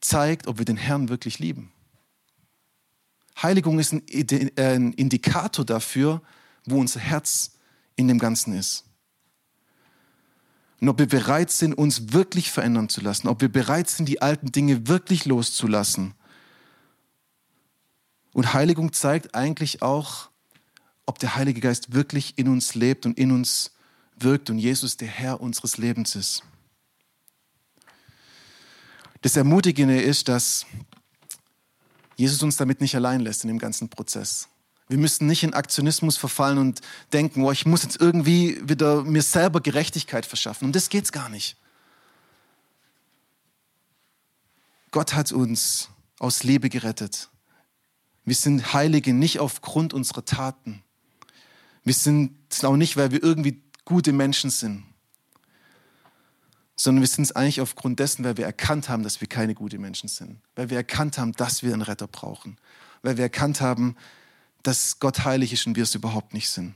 zeigt, 0.00 0.46
ob 0.46 0.58
wir 0.58 0.64
den 0.64 0.76
Herrn 0.76 1.08
wirklich 1.08 1.38
lieben. 1.38 1.72
Heiligung 3.40 3.78
ist 3.78 3.92
ein 3.92 4.92
Indikator 4.92 5.64
dafür, 5.64 6.22
wo 6.64 6.78
unser 6.78 7.00
Herz 7.00 7.52
in 7.96 8.08
dem 8.08 8.18
Ganzen 8.18 8.54
ist. 8.54 8.84
Und 10.80 10.88
ob 10.88 10.98
wir 10.98 11.06
bereit 11.06 11.50
sind, 11.50 11.74
uns 11.74 12.12
wirklich 12.12 12.50
verändern 12.50 12.88
zu 12.88 13.00
lassen, 13.00 13.28
ob 13.28 13.40
wir 13.40 13.50
bereit 13.50 13.88
sind, 13.88 14.08
die 14.08 14.20
alten 14.20 14.50
Dinge 14.50 14.88
wirklich 14.88 15.26
loszulassen. 15.26 16.14
Und 18.32 18.52
Heiligung 18.52 18.92
zeigt 18.92 19.34
eigentlich 19.34 19.82
auch, 19.82 20.30
ob 21.06 21.18
der 21.18 21.36
Heilige 21.36 21.60
Geist 21.60 21.92
wirklich 21.92 22.36
in 22.36 22.48
uns 22.48 22.74
lebt 22.74 23.06
und 23.06 23.16
in 23.16 23.30
uns 23.30 23.72
wirkt 24.16 24.50
und 24.50 24.58
Jesus 24.58 24.96
der 24.96 25.08
Herr 25.08 25.40
unseres 25.40 25.78
Lebens 25.78 26.16
ist. 26.16 26.42
Das 29.20 29.36
Ermutigende 29.36 30.00
ist, 30.00 30.28
dass 30.28 30.66
Jesus 32.16 32.42
uns 32.42 32.56
damit 32.56 32.80
nicht 32.80 32.94
allein 32.94 33.20
lässt 33.20 33.44
in 33.44 33.48
dem 33.48 33.58
ganzen 33.58 33.88
Prozess. 33.88 34.48
Wir 34.88 34.98
müssen 34.98 35.26
nicht 35.26 35.42
in 35.42 35.54
Aktionismus 35.54 36.16
verfallen 36.16 36.58
und 36.58 36.80
denken, 37.12 37.42
oh, 37.44 37.52
ich 37.52 37.64
muss 37.64 37.82
jetzt 37.82 38.00
irgendwie 38.00 38.60
wieder 38.68 39.02
mir 39.04 39.22
selber 39.22 39.60
Gerechtigkeit 39.60 40.26
verschaffen. 40.26 40.66
Und 40.66 40.76
das 40.76 40.88
geht's 40.90 41.12
gar 41.12 41.28
nicht. 41.28 41.56
Gott 44.90 45.14
hat 45.14 45.32
uns 45.32 45.88
aus 46.18 46.42
Liebe 46.42 46.68
gerettet. 46.68 47.30
Wir 48.24 48.34
sind 48.34 48.74
Heilige 48.74 49.14
nicht 49.14 49.40
aufgrund 49.40 49.94
unserer 49.94 50.24
Taten. 50.24 50.82
Wir 51.84 51.94
sind 51.94 52.36
auch 52.62 52.76
nicht, 52.76 52.96
weil 52.96 53.10
wir 53.10 53.22
irgendwie 53.22 53.62
gute 53.84 54.12
Menschen 54.12 54.50
sind, 54.50 54.84
sondern 56.82 57.02
wir 57.02 57.06
sind 57.06 57.22
es 57.22 57.36
eigentlich 57.36 57.60
aufgrund 57.60 58.00
dessen, 58.00 58.24
weil 58.24 58.36
wir 58.36 58.44
erkannt 58.44 58.88
haben, 58.88 59.04
dass 59.04 59.20
wir 59.20 59.28
keine 59.28 59.54
guten 59.54 59.80
Menschen 59.80 60.08
sind. 60.08 60.40
Weil 60.56 60.68
wir 60.68 60.78
erkannt 60.78 61.16
haben, 61.16 61.30
dass 61.30 61.62
wir 61.62 61.72
einen 61.72 61.82
Retter 61.82 62.08
brauchen. 62.08 62.56
Weil 63.02 63.16
wir 63.16 63.22
erkannt 63.22 63.60
haben, 63.60 63.94
dass 64.64 64.98
Gott 64.98 65.24
heilig 65.24 65.52
ist 65.52 65.64
und 65.64 65.76
wir 65.76 65.84
es 65.84 65.94
überhaupt 65.94 66.34
nicht 66.34 66.50
sind. 66.50 66.74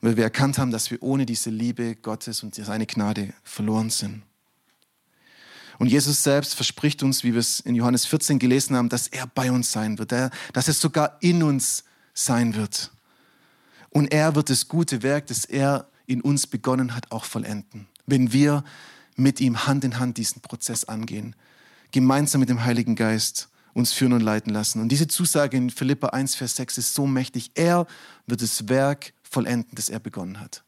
Weil 0.00 0.16
wir 0.16 0.24
erkannt 0.24 0.56
haben, 0.56 0.70
dass 0.70 0.90
wir 0.90 1.02
ohne 1.02 1.26
diese 1.26 1.50
Liebe 1.50 1.96
Gottes 1.96 2.42
und 2.42 2.54
seine 2.54 2.86
Gnade 2.86 3.34
verloren 3.42 3.90
sind. 3.90 4.22
Und 5.78 5.88
Jesus 5.88 6.22
selbst 6.22 6.54
verspricht 6.54 7.02
uns, 7.02 7.22
wie 7.22 7.34
wir 7.34 7.40
es 7.40 7.60
in 7.60 7.74
Johannes 7.74 8.06
14 8.06 8.38
gelesen 8.38 8.74
haben, 8.74 8.88
dass 8.88 9.06
er 9.06 9.26
bei 9.26 9.52
uns 9.52 9.70
sein 9.70 9.98
wird, 9.98 10.12
dass 10.12 10.66
es 10.66 10.80
sogar 10.80 11.18
in 11.20 11.42
uns 11.42 11.84
sein 12.14 12.54
wird. 12.54 12.90
Und 13.90 14.14
er 14.14 14.34
wird 14.34 14.48
das 14.48 14.66
gute 14.66 15.02
Werk, 15.02 15.26
das 15.26 15.44
er 15.44 15.90
in 16.06 16.22
uns 16.22 16.46
begonnen 16.46 16.94
hat, 16.94 17.12
auch 17.12 17.26
vollenden. 17.26 17.86
Wenn 18.08 18.32
wir 18.32 18.64
mit 19.16 19.40
ihm 19.40 19.66
Hand 19.66 19.84
in 19.84 19.98
Hand 19.98 20.16
diesen 20.16 20.40
Prozess 20.40 20.84
angehen, 20.84 21.36
gemeinsam 21.90 22.40
mit 22.40 22.48
dem 22.48 22.64
Heiligen 22.64 22.96
Geist 22.96 23.50
uns 23.74 23.92
führen 23.92 24.14
und 24.14 24.22
leiten 24.22 24.52
lassen. 24.52 24.80
Und 24.80 24.88
diese 24.88 25.08
Zusage 25.08 25.56
in 25.56 25.70
Philippa 25.70 26.08
1, 26.08 26.34
Vers 26.34 26.56
6 26.56 26.78
ist 26.78 26.94
so 26.94 27.06
mächtig. 27.06 27.50
Er 27.54 27.86
wird 28.26 28.40
das 28.40 28.68
Werk 28.68 29.12
vollenden, 29.22 29.74
das 29.74 29.88
er 29.88 30.00
begonnen 30.00 30.40
hat. 30.40 30.64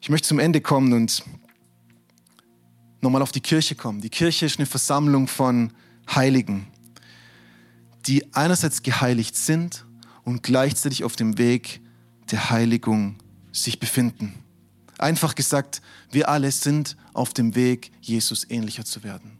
Ich 0.00 0.10
möchte 0.10 0.28
zum 0.28 0.38
Ende 0.38 0.60
kommen 0.60 0.92
und 0.92 1.24
nochmal 3.00 3.22
auf 3.22 3.32
die 3.32 3.40
Kirche 3.40 3.74
kommen. 3.74 4.02
Die 4.02 4.10
Kirche 4.10 4.44
ist 4.44 4.58
eine 4.58 4.66
Versammlung 4.66 5.26
von 5.26 5.72
Heiligen, 6.14 6.66
die 8.06 8.34
einerseits 8.34 8.82
geheiligt 8.82 9.34
sind 9.36 9.86
und 10.22 10.42
gleichzeitig 10.42 11.04
auf 11.04 11.16
dem 11.16 11.38
Weg 11.38 11.80
der 12.30 12.50
Heiligung 12.50 13.16
sich 13.54 13.80
befinden. 13.80 14.34
Einfach 14.98 15.34
gesagt, 15.34 15.80
wir 16.10 16.28
alle 16.28 16.50
sind 16.50 16.96
auf 17.14 17.32
dem 17.32 17.54
Weg, 17.54 17.90
Jesus 18.00 18.48
ähnlicher 18.50 18.84
zu 18.84 19.02
werden. 19.02 19.38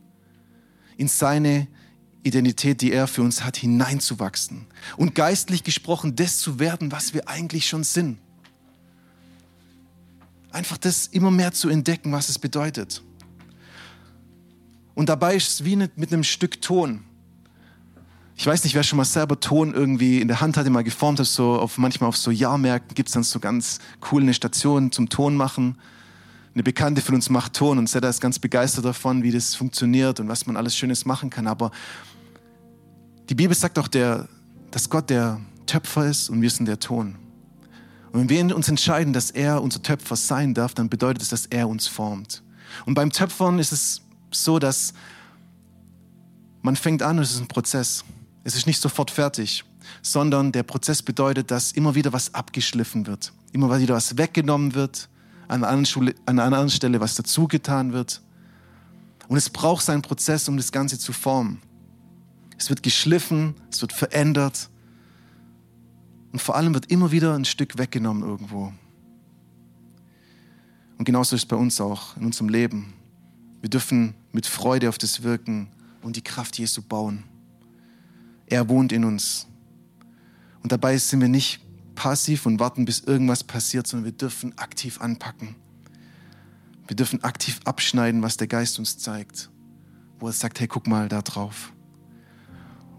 In 0.97 1.09
seine 1.09 1.69
Identität, 2.23 2.81
die 2.81 2.93
er 2.93 3.07
für 3.07 3.23
uns 3.23 3.45
hat, 3.45 3.57
hineinzuwachsen. 3.57 4.67
Und 4.97 5.15
geistlich 5.15 5.63
gesprochen, 5.63 6.17
das 6.17 6.39
zu 6.39 6.59
werden, 6.59 6.91
was 6.91 7.13
wir 7.13 7.29
eigentlich 7.29 7.69
schon 7.69 7.85
sind. 7.85 8.19
Einfach 10.51 10.79
das 10.79 11.09
immer 11.09 11.31
mehr 11.31 11.53
zu 11.53 11.69
entdecken, 11.69 12.13
was 12.13 12.29
es 12.29 12.39
bedeutet. 12.39 13.03
Und 14.95 15.09
dabei 15.09 15.35
ist 15.37 15.49
es 15.49 15.65
wie 15.65 15.77
mit 15.77 16.13
einem 16.13 16.25
Stück 16.25 16.63
Ton. 16.63 17.05
Ich 18.37 18.47
weiß 18.47 18.65
nicht, 18.65 18.75
wer 18.75 18.83
schon 18.83 18.97
mal 18.97 19.05
selber 19.05 19.39
Ton 19.39 19.73
irgendwie 19.73 20.21
in 20.21 20.29
der 20.29 20.41
Hand 20.41 20.57
hatte, 20.57 20.69
mal 20.69 20.83
geformt 20.83 21.21
hat, 21.21 21.27
so 21.27 21.55
auf, 21.55 21.79
manchmal 21.79 22.09
auf 22.09 22.17
so 22.17 22.31
Jahrmärkten 22.31 22.95
gibt 22.95 23.09
es 23.09 23.13
dann 23.13 23.23
so 23.23 23.39
ganz 23.39 23.79
cool 24.11 24.23
eine 24.23 24.35
Station 24.35 24.91
zum 24.91 25.09
Ton 25.09 25.37
machen. 25.37 25.79
Eine 26.53 26.63
Bekannte 26.65 27.01
von 27.01 27.15
uns 27.15 27.31
macht 27.31 27.55
Ton 27.55 27.79
und 27.79 27.89
Seda 27.89 28.09
ist 28.09 28.21
ganz 28.21 28.39
begeistert 28.39 28.85
davon, 28.85 29.23
wie 29.23 29.31
das 29.31 29.55
funktioniert 29.55 30.21
und 30.21 30.29
was 30.29 30.47
man 30.47 30.57
alles 30.57 30.77
Schönes 30.77 31.05
machen 31.05 31.31
kann. 31.31 31.47
Aber 31.47 31.71
die 33.29 33.35
Bibel 33.35 33.57
sagt 33.57 33.79
auch, 33.79 33.89
der, 33.89 34.29
dass 34.71 34.91
Gott 34.91 35.11
der 35.11 35.41
Töpfer 35.67 36.07
ist 36.07 36.29
und 36.29 36.43
wir 36.43 36.51
sind 36.51 36.67
der 36.67 36.81
Ton. 36.81 37.17
Und 38.13 38.29
wenn 38.29 38.49
wir 38.49 38.57
uns 38.57 38.69
entscheiden, 38.69 39.13
dass 39.13 39.31
er 39.31 39.63
unser 39.63 39.83
Töpfer 39.83 40.17
sein 40.17 40.55
darf, 40.55 40.75
dann 40.75 40.89
bedeutet 40.89 41.23
es, 41.23 41.29
dass 41.31 41.47
er 41.47 41.69
uns 41.69 41.87
formt. 41.87 42.43
Und 42.85 42.95
beim 42.95 43.11
Töpfern 43.11 43.59
ist 43.59 43.73
es 43.73 44.03
so, 44.31 44.59
dass 44.59 44.93
man 46.63 46.77
fängt 46.77 47.03
an 47.03 47.19
und 47.19 47.25
es 47.25 47.33
ist 47.33 47.41
ein 47.41 47.49
Prozess. 47.49 48.05
Es 48.45 48.55
ist 48.55 48.67
nicht 48.67 48.81
sofort 48.81 49.11
fertig, 49.11 49.65
sondern 50.03 50.53
der 50.53 50.63
Prozess 50.63 51.03
bedeutet, 51.03 51.51
dass 51.51 51.73
immer 51.73 51.95
wieder 51.95 52.13
was 52.13 52.35
abgeschliffen 52.35 53.07
wird, 53.07 53.33
immer 53.53 53.79
wieder 53.81 53.95
was 53.95 54.19
weggenommen 54.19 54.75
wird, 54.75 55.09
an 55.49 55.63
einer 55.63 55.69
anderen, 55.69 55.87
Schule, 55.87 56.15
an 56.27 56.39
einer 56.39 56.45
anderen 56.45 56.71
Stelle 56.71 57.01
was 57.01 57.15
dazugetan 57.15 57.93
wird. 57.93 58.21
Und 59.29 59.39
es 59.39 59.49
braucht 59.49 59.85
seinen 59.85 60.03
Prozess, 60.03 60.47
um 60.49 60.59
das 60.59 60.73
Ganze 60.73 60.99
zu 60.99 61.13
formen. 61.13 61.61
Es 62.59 62.69
wird 62.69 62.83
geschliffen, 62.83 63.55
es 63.71 63.81
wird 63.81 63.93
verändert 63.93 64.69
und 66.33 66.41
vor 66.41 66.57
allem 66.57 66.75
wird 66.75 66.91
immer 66.91 67.11
wieder 67.11 67.35
ein 67.35 67.47
Stück 67.47 67.79
weggenommen 67.79 68.23
irgendwo. 68.23 68.73
Und 70.99 71.05
genauso 71.05 71.35
ist 71.35 71.43
es 71.43 71.49
bei 71.49 71.57
uns 71.57 71.81
auch 71.81 72.17
in 72.17 72.27
unserem 72.27 72.49
Leben. 72.51 72.93
Wir 73.63 73.71
dürfen 73.71 74.15
mit 74.33 74.47
Freude 74.47 74.91
auf 74.91 74.99
das 74.99 75.23
wirken 75.23 75.69
und 76.03 76.17
die 76.17 76.23
Kraft 76.23 76.59
Jesu 76.59 76.83
bauen. 76.83 77.25
Er 78.47 78.69
wohnt 78.69 78.93
in 78.93 79.05
uns. 79.05 79.47
Und 80.63 80.73
dabei 80.73 80.97
sind 80.97 81.21
wir 81.21 81.29
nicht 81.29 81.61
passiv 81.95 82.47
und 82.47 82.59
warten, 82.59 82.85
bis 82.85 83.01
irgendwas 83.01 83.45
passiert, 83.45 83.87
sondern 83.87 84.07
wir 84.07 84.13
dürfen 84.13 84.57
aktiv 84.59 85.01
anpacken. 85.01 85.55
Wir 86.87 86.97
dürfen 86.97 87.23
aktiv 87.25 87.61
abschneiden, 87.65 88.23
was 88.23 88.37
der 88.37 88.47
Geist 88.47 88.79
uns 88.79 88.99
zeigt, 88.99 89.51
wo 90.19 90.27
er 90.27 90.33
sagt, 90.33 90.61
hey, 90.61 90.67
guck 90.67 90.87
mal 90.87 91.09
da 91.09 91.23
drauf. 91.23 91.73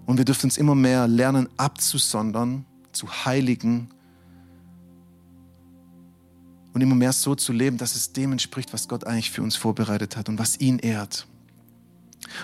Und 0.05 0.17
wir 0.17 0.25
dürfen 0.25 0.47
uns 0.47 0.57
immer 0.57 0.75
mehr 0.75 1.07
lernen, 1.07 1.49
abzusondern, 1.57 2.65
zu 2.91 3.07
heiligen 3.25 3.89
und 6.73 6.81
immer 6.81 6.95
mehr 6.95 7.13
so 7.13 7.35
zu 7.35 7.53
leben, 7.53 7.77
dass 7.77 7.95
es 7.95 8.13
dem 8.13 8.31
entspricht, 8.31 8.73
was 8.73 8.87
Gott 8.87 9.05
eigentlich 9.05 9.31
für 9.31 9.41
uns 9.41 9.55
vorbereitet 9.55 10.17
hat 10.17 10.29
und 10.29 10.39
was 10.39 10.59
ihn 10.59 10.79
ehrt. 10.79 11.27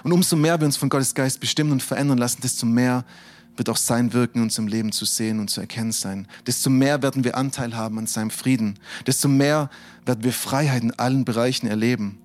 Und 0.04 0.12
umso 0.12 0.36
mehr 0.36 0.60
wir 0.60 0.66
uns 0.66 0.78
von 0.78 0.90
Gottes 0.90 1.14
Geist 1.14 1.40
bestimmen 1.40 1.72
und 1.72 1.84
verändern 1.84 2.18
lassen, 2.18 2.42
desto 2.42 2.66
mehr 2.66 3.06
wird 3.58 3.70
auch 3.70 3.78
sein 3.78 4.14
Wirken 4.14 4.40
in 4.40 4.44
unserem 4.46 4.68
Leben 4.68 4.92
zu 4.92 5.06
sehen 5.06 5.40
und 5.40 5.50
zu 5.50 5.62
erkennen 5.62 5.92
sein. 5.92 6.28
Desto 6.48 6.70
mehr 6.70 7.02
werden 7.02 7.24
wir 7.24 7.38
Anteil 7.38 7.76
haben 7.76 7.98
an 8.00 8.08
seinem 8.08 8.30
Frieden. 8.30 8.80
Desto 9.06 9.28
mehr 9.28 9.70
werden 10.06 10.24
wir 10.24 10.34
Freiheit 10.34 10.84
in 10.84 10.92
allen 10.98 11.26
Bereichen 11.26 11.68
erleben. 11.68 12.18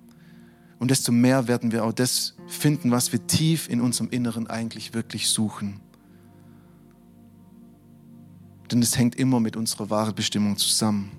Und 0.79 0.90
desto 0.90 1.11
mehr 1.11 1.49
werden 1.49 1.73
wir 1.73 1.85
auch 1.85 1.92
das 1.92 2.35
finden, 2.47 2.90
was 2.90 3.12
wir 3.12 3.27
tief 3.27 3.69
in 3.69 3.81
unserem 3.81 4.11
Inneren 4.11 4.47
eigentlich 4.47 4.95
wirklich 4.95 5.29
suchen. 5.29 5.81
Denn 8.71 8.83
es 8.83 8.97
hängt 8.97 9.14
immer 9.16 9.40
mit 9.40 9.57
unserer 9.57 9.90
wahren 9.90 10.14
Bestimmung 10.14 10.57
zusammen. 10.57 11.11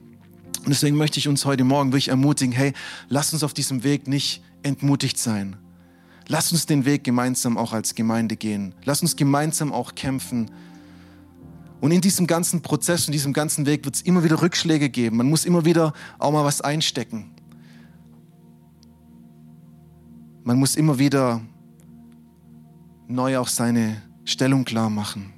Und 0.59 0.69
deswegen 0.69 0.97
möchte 0.97 1.19
ich 1.19 1.27
uns 1.27 1.45
heute 1.45 1.63
Morgen 1.63 1.91
wirklich 1.91 2.09
ermutigen, 2.09 2.53
hey, 2.53 2.73
lass 3.07 3.33
uns 3.33 3.43
auf 3.43 3.53
diesem 3.53 3.83
Weg 3.83 4.07
nicht 4.07 4.41
entmutigt 4.63 5.17
sein 5.17 5.57
Lass 6.27 6.51
uns 6.51 6.65
den 6.65 6.85
Weg 6.85 7.03
gemeinsam 7.03 7.57
auch 7.57 7.71
als 7.73 7.95
Gemeinde 7.95 8.35
gehen. 8.35 8.75
Lass 8.83 9.01
uns 9.01 9.15
gemeinsam 9.15 9.71
auch 9.71 9.95
kämpfen. 9.95 10.51
Und 11.79 11.91
in 11.91 12.01
diesem 12.01 12.27
ganzen 12.27 12.61
Prozess, 12.61 13.07
in 13.07 13.13
diesem 13.13 13.33
ganzen 13.33 13.65
Weg 13.65 13.85
wird 13.85 13.95
es 13.95 14.01
immer 14.01 14.23
wieder 14.23 14.41
Rückschläge 14.41 14.89
geben. 14.89 15.17
Man 15.17 15.29
muss 15.29 15.45
immer 15.45 15.63
wieder 15.63 15.93
auch 16.19 16.31
mal 16.31 16.43
was 16.43 16.61
einstecken. 16.61 17.31
Man 20.43 20.57
muss 20.57 20.75
immer 20.75 20.99
wieder 20.99 21.41
neu 23.07 23.37
auch 23.37 23.47
seine 23.47 24.01
Stellung 24.25 24.65
klar 24.65 24.89
machen. 24.89 25.33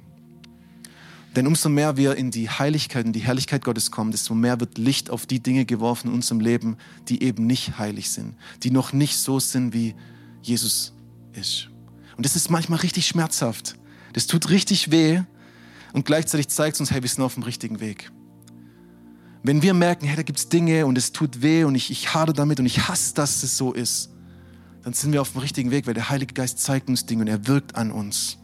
Denn 1.36 1.46
umso 1.46 1.68
mehr 1.68 1.96
wir 1.96 2.16
in 2.16 2.32
die 2.32 2.50
Heiligkeit, 2.50 3.06
in 3.06 3.12
die 3.12 3.20
Herrlichkeit 3.20 3.64
Gottes 3.64 3.92
kommen, 3.92 4.10
desto 4.10 4.34
mehr 4.34 4.58
wird 4.58 4.78
Licht 4.78 5.10
auf 5.10 5.26
die 5.26 5.40
Dinge 5.40 5.64
geworfen 5.64 6.08
in 6.08 6.14
unserem 6.14 6.40
Leben, 6.40 6.76
die 7.08 7.22
eben 7.22 7.46
nicht 7.46 7.78
heilig 7.78 8.10
sind, 8.10 8.34
die 8.64 8.72
noch 8.72 8.92
nicht 8.92 9.16
so 9.16 9.38
sind, 9.38 9.72
wie 9.72 9.94
Jesus 10.42 10.92
ist. 11.32 11.68
Und 12.16 12.26
das 12.26 12.36
ist 12.36 12.50
manchmal 12.50 12.80
richtig 12.80 13.06
schmerzhaft. 13.06 13.76
Das 14.12 14.26
tut 14.26 14.50
richtig 14.50 14.90
weh 14.90 15.22
und 15.92 16.04
gleichzeitig 16.04 16.48
zeigt 16.48 16.74
es 16.74 16.80
uns, 16.80 16.90
hey, 16.90 17.02
wir 17.02 17.08
sind 17.08 17.22
auf 17.22 17.34
dem 17.34 17.42
richtigen 17.42 17.80
Weg. 17.80 18.10
Wenn 19.42 19.62
wir 19.62 19.72
merken, 19.72 20.06
hey, 20.06 20.16
da 20.16 20.22
gibt 20.22 20.38
es 20.38 20.48
Dinge 20.48 20.86
und 20.86 20.98
es 20.98 21.12
tut 21.12 21.42
weh 21.42 21.64
und 21.64 21.74
ich, 21.74 21.90
ich 21.90 22.12
hade 22.12 22.32
damit 22.32 22.60
und 22.60 22.66
ich 22.66 22.88
hasse, 22.88 23.14
dass 23.14 23.42
es 23.42 23.56
so 23.56 23.72
ist, 23.72 24.10
dann 24.82 24.92
sind 24.92 25.12
wir 25.12 25.20
auf 25.20 25.32
dem 25.32 25.40
richtigen 25.40 25.70
Weg, 25.70 25.86
weil 25.86 25.94
der 25.94 26.10
Heilige 26.10 26.34
Geist 26.34 26.58
zeigt 26.58 26.88
uns 26.88 27.06
Dinge 27.06 27.22
und 27.22 27.28
er 27.28 27.46
wirkt 27.46 27.74
an 27.74 27.90
uns. 27.90 28.38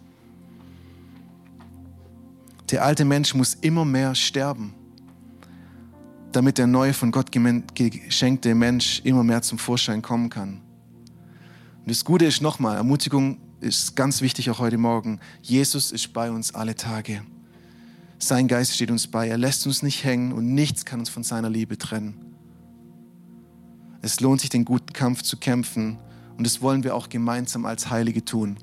Der 2.71 2.85
alte 2.85 3.05
Mensch 3.05 3.35
muss 3.35 3.55
immer 3.55 3.85
mehr 3.85 4.15
sterben, 4.15 4.75
damit 6.33 6.59
der 6.59 6.67
neue 6.67 6.95
von 6.95 7.11
Gott 7.13 7.31
geschenkte 7.31 8.55
Mensch 8.55 9.01
immer 9.05 9.23
mehr 9.23 9.43
zum 9.43 9.59
Vorschein 9.59 10.03
kommen 10.03 10.31
kann. 10.31 10.61
Und 11.87 11.91
das 11.91 12.05
Gute 12.05 12.25
ist 12.25 12.43
nochmal, 12.43 12.79
Ermutigung 12.79 13.39
ist 13.61 13.95
ganz 13.95 14.21
wichtig 14.21 14.51
auch 14.51 14.59
heute 14.59 14.77
Morgen. 14.77 15.21
Jesus 15.41 15.93
ist 15.93 16.13
bei 16.13 16.33
uns 16.33 16.53
alle 16.53 16.75
Tage. 16.75 17.23
Sein 18.19 18.49
Geist 18.49 18.75
steht 18.75 18.91
uns 18.91 19.07
bei. 19.07 19.29
Er 19.29 19.39
lässt 19.39 19.65
uns 19.69 19.85
nicht 19.85 20.03
hängen 20.03 20.33
und 20.33 20.53
nichts 20.53 20.85
kann 20.85 20.99
uns 20.99 21.11
von 21.11 21.23
seiner 21.23 21.49
Liebe 21.49 21.79
trennen. 21.79 22.35
Es 24.03 24.19
lohnt 24.19 24.41
sich, 24.41 24.51
den 24.51 24.65
guten 24.65 24.93
Kampf 24.93 25.23
zu 25.23 25.37
kämpfen 25.37 25.99
Und 26.37 26.45
das 26.45 26.61
wollen 26.61 26.83
wir 26.83 26.93
auch 26.93 27.09
gemeinsam 27.09 27.65
als 27.65 27.89
Heilige 27.89 28.25
tun. 28.25 28.57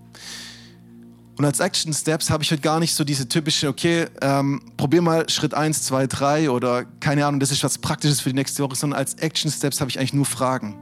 Und 1.37 1.45
als 1.45 1.61
Action 1.61 1.93
Steps 1.93 2.29
habe 2.29 2.43
ich 2.43 2.51
heute 2.51 2.61
gar 2.61 2.81
nicht 2.81 2.93
so 2.93 3.05
diese 3.05 3.29
typische, 3.29 3.69
okay, 3.69 4.07
ähm, 4.21 4.61
probier 4.75 5.01
mal 5.01 5.29
Schritt 5.29 5.53
1, 5.53 5.83
2, 5.83 6.07
3 6.07 6.49
oder 6.49 6.83
keine 6.99 7.25
Ahnung, 7.25 7.39
das 7.39 7.51
ist 7.51 7.63
was 7.63 7.77
Praktisches 7.77 8.19
für 8.19 8.31
die 8.31 8.35
nächste 8.35 8.63
Woche, 8.63 8.75
sondern 8.75 8.99
als 8.99 9.13
Action 9.13 9.49
Steps 9.49 9.79
habe 9.79 9.89
ich 9.89 9.97
eigentlich 9.97 10.13
nur 10.13 10.25
Fragen. 10.25 10.75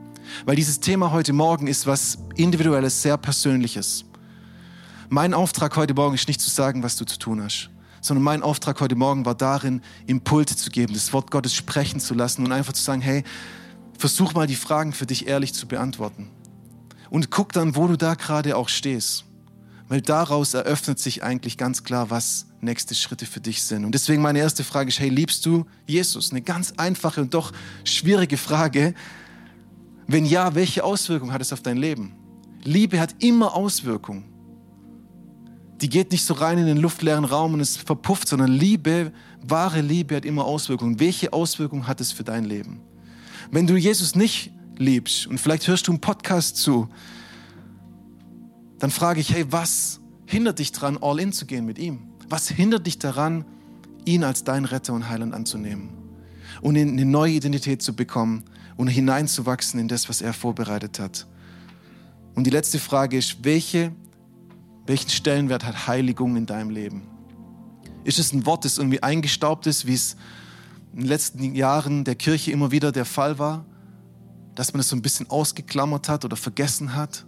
Weil 0.45 0.55
dieses 0.55 0.79
Thema 0.79 1.11
heute 1.11 1.33
Morgen 1.33 1.67
ist 1.67 1.87
was 1.87 2.17
Individuelles, 2.35 3.01
sehr 3.01 3.17
Persönliches. 3.17 4.05
Mein 5.09 5.33
Auftrag 5.33 5.75
heute 5.75 5.93
Morgen 5.93 6.15
ist 6.15 6.27
nicht 6.27 6.41
zu 6.41 6.49
sagen, 6.49 6.83
was 6.83 6.95
du 6.95 7.05
zu 7.05 7.19
tun 7.19 7.43
hast, 7.43 7.69
sondern 8.01 8.23
mein 8.23 8.43
Auftrag 8.43 8.79
heute 8.79 8.95
Morgen 8.95 9.25
war 9.25 9.35
darin, 9.35 9.81
Impulse 10.07 10.55
zu 10.55 10.69
geben, 10.69 10.93
das 10.93 11.11
Wort 11.13 11.31
Gottes 11.31 11.53
sprechen 11.53 11.99
zu 11.99 12.13
lassen 12.13 12.45
und 12.45 12.51
einfach 12.51 12.73
zu 12.73 12.83
sagen, 12.83 13.01
hey, 13.01 13.23
versuch 13.97 14.33
mal 14.33 14.47
die 14.47 14.55
Fragen 14.55 14.93
für 14.93 15.05
dich 15.05 15.27
ehrlich 15.27 15.53
zu 15.53 15.67
beantworten. 15.67 16.29
Und 17.09 17.29
guck 17.29 17.51
dann, 17.53 17.75
wo 17.75 17.87
du 17.87 17.97
da 17.97 18.13
gerade 18.15 18.55
auch 18.55 18.69
stehst 18.69 19.25
weil 19.91 20.01
daraus 20.01 20.53
eröffnet 20.53 20.99
sich 20.99 21.21
eigentlich 21.21 21.57
ganz 21.57 21.83
klar, 21.83 22.09
was 22.09 22.45
nächste 22.61 22.95
Schritte 22.95 23.25
für 23.25 23.41
dich 23.41 23.61
sind. 23.61 23.83
Und 23.83 23.93
deswegen 23.93 24.21
meine 24.21 24.39
erste 24.39 24.63
Frage 24.63 24.87
ist, 24.87 25.01
hey, 25.01 25.09
liebst 25.09 25.45
du 25.45 25.65
Jesus? 25.85 26.31
Eine 26.31 26.41
ganz 26.41 26.71
einfache 26.77 27.19
und 27.19 27.33
doch 27.33 27.51
schwierige 27.83 28.37
Frage. 28.37 28.93
Wenn 30.11 30.25
ja, 30.25 30.55
welche 30.55 30.83
Auswirkungen 30.83 31.31
hat 31.31 31.41
es 31.41 31.53
auf 31.53 31.61
dein 31.61 31.77
Leben? 31.77 32.11
Liebe 32.65 32.99
hat 32.99 33.15
immer 33.23 33.55
Auswirkungen. 33.55 34.25
Die 35.79 35.87
geht 35.87 36.11
nicht 36.11 36.25
so 36.25 36.33
rein 36.33 36.57
in 36.57 36.65
den 36.65 36.75
luftleeren 36.75 37.23
Raum 37.23 37.53
und 37.53 37.61
es 37.61 37.77
verpufft, 37.77 38.27
sondern 38.27 38.51
Liebe, 38.51 39.13
wahre 39.41 39.79
Liebe 39.79 40.17
hat 40.17 40.25
immer 40.25 40.43
Auswirkungen. 40.43 40.99
Welche 40.99 41.31
Auswirkungen 41.31 41.87
hat 41.87 42.01
es 42.01 42.11
für 42.11 42.25
dein 42.25 42.43
Leben? 42.43 42.81
Wenn 43.51 43.67
du 43.67 43.77
Jesus 43.77 44.13
nicht 44.13 44.51
liebst 44.77 45.27
und 45.27 45.39
vielleicht 45.39 45.69
hörst 45.69 45.87
du 45.87 45.93
einen 45.93 46.01
Podcast 46.01 46.57
zu, 46.57 46.89
dann 48.79 48.91
frage 48.91 49.21
ich, 49.21 49.33
hey, 49.33 49.45
was 49.49 50.01
hindert 50.25 50.59
dich 50.59 50.73
daran, 50.73 50.97
all 50.99 51.21
in 51.21 51.31
zu 51.31 51.45
gehen 51.45 51.65
mit 51.65 51.79
ihm? 51.79 51.99
Was 52.27 52.49
hindert 52.49 52.85
dich 52.85 52.99
daran, 52.99 53.45
ihn 54.03 54.25
als 54.25 54.43
dein 54.43 54.65
Retter 54.65 54.91
und 54.91 55.07
Heiland 55.07 55.33
anzunehmen 55.33 55.89
und 56.61 56.77
eine 56.77 57.05
neue 57.05 57.31
Identität 57.31 57.81
zu 57.81 57.95
bekommen 57.95 58.43
und 58.77 58.87
hineinzuwachsen 58.87 59.79
in 59.79 59.87
das, 59.87 60.09
was 60.09 60.21
er 60.21 60.33
vorbereitet 60.33 60.99
hat? 60.99 61.27
Und 62.35 62.45
die 62.45 62.51
letzte 62.51 62.79
Frage 62.79 63.17
ist, 63.17 63.43
welche, 63.43 63.91
welchen 64.85 65.09
Stellenwert 65.09 65.65
hat 65.65 65.87
Heiligung 65.87 66.35
in 66.35 66.45
deinem 66.45 66.69
Leben? 66.69 67.03
Ist 68.03 68.19
es 68.19 68.33
ein 68.33 68.45
Wort, 68.45 68.65
das 68.65 68.77
irgendwie 68.77 69.03
eingestaubt 69.03 69.67
ist, 69.67 69.85
wie 69.85 69.93
es 69.93 70.15
in 70.93 71.01
den 71.01 71.07
letzten 71.07 71.55
Jahren 71.55 72.03
der 72.03 72.15
Kirche 72.15 72.51
immer 72.51 72.71
wieder 72.71 72.91
der 72.91 73.05
Fall 73.05 73.37
war? 73.37 73.65
Dass 74.55 74.73
man 74.73 74.79
es 74.79 74.89
so 74.89 74.95
ein 74.95 75.01
bisschen 75.01 75.29
ausgeklammert 75.29 76.09
hat 76.09 76.25
oder 76.25 76.35
vergessen 76.35 76.95
hat? 76.95 77.25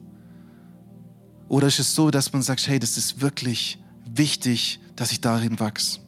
Oder 1.48 1.68
ist 1.68 1.80
es 1.80 1.94
so, 1.94 2.10
dass 2.10 2.34
man 2.34 2.42
sagt, 2.42 2.68
hey, 2.68 2.80
das 2.80 2.98
ist 2.98 3.22
wirklich 3.22 3.80
wichtig, 4.06 4.80
dass 4.96 5.12
ich 5.12 5.22
darin 5.22 5.60
wachse? 5.60 6.00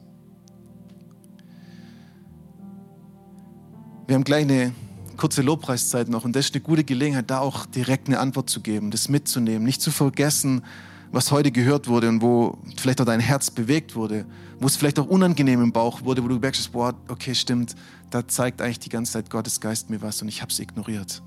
Wir 4.06 4.14
haben 4.14 4.24
gleich 4.24 4.42
eine 4.42 4.72
kurze 5.16 5.42
Lobpreiszeit 5.42 6.08
noch 6.08 6.24
und 6.24 6.34
das 6.34 6.46
ist 6.46 6.54
eine 6.54 6.62
gute 6.62 6.84
Gelegenheit, 6.84 7.30
da 7.30 7.40
auch 7.40 7.66
direkt 7.66 8.08
eine 8.08 8.18
Antwort 8.18 8.50
zu 8.50 8.60
geben, 8.60 8.90
das 8.90 9.08
mitzunehmen, 9.08 9.64
nicht 9.64 9.80
zu 9.80 9.90
vergessen, 9.90 10.62
was 11.12 11.30
heute 11.30 11.50
gehört 11.50 11.88
wurde 11.88 12.08
und 12.08 12.20
wo 12.20 12.58
vielleicht 12.76 13.00
auch 13.00 13.04
dein 13.04 13.20
Herz 13.20 13.50
bewegt 13.50 13.94
wurde, 13.94 14.26
wo 14.60 14.66
es 14.66 14.76
vielleicht 14.76 14.98
auch 14.98 15.06
unangenehm 15.06 15.62
im 15.62 15.72
Bauch 15.72 16.02
wurde, 16.02 16.22
wo 16.22 16.28
du 16.28 16.38
merkst, 16.38 16.72
boah, 16.72 16.94
okay, 17.08 17.34
stimmt, 17.34 17.74
da 18.10 18.26
zeigt 18.26 18.60
eigentlich 18.60 18.80
die 18.80 18.88
ganze 18.88 19.12
Zeit 19.12 19.30
Gottes 19.30 19.60
Geist 19.60 19.90
mir 19.90 20.02
was 20.02 20.20
und 20.22 20.28
ich 20.28 20.42
habe 20.42 20.50
es 20.50 20.58
ignoriert. 20.58 21.22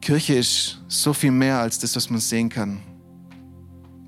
Kirche 0.00 0.34
ist 0.34 0.80
so 0.88 1.12
viel 1.12 1.32
mehr 1.32 1.58
als 1.60 1.78
das, 1.78 1.96
was 1.96 2.10
man 2.10 2.20
sehen 2.20 2.48
kann. 2.48 2.80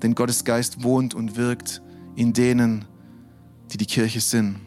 Denn 0.01 0.15
Gottes 0.15 0.45
Geist 0.45 0.81
wohnt 0.81 1.13
und 1.13 1.35
wirkt 1.35 1.81
in 2.15 2.31
denen, 2.31 2.85
die 3.71 3.77
die 3.77 3.85
Kirche 3.85 4.21
sind. 4.21 4.61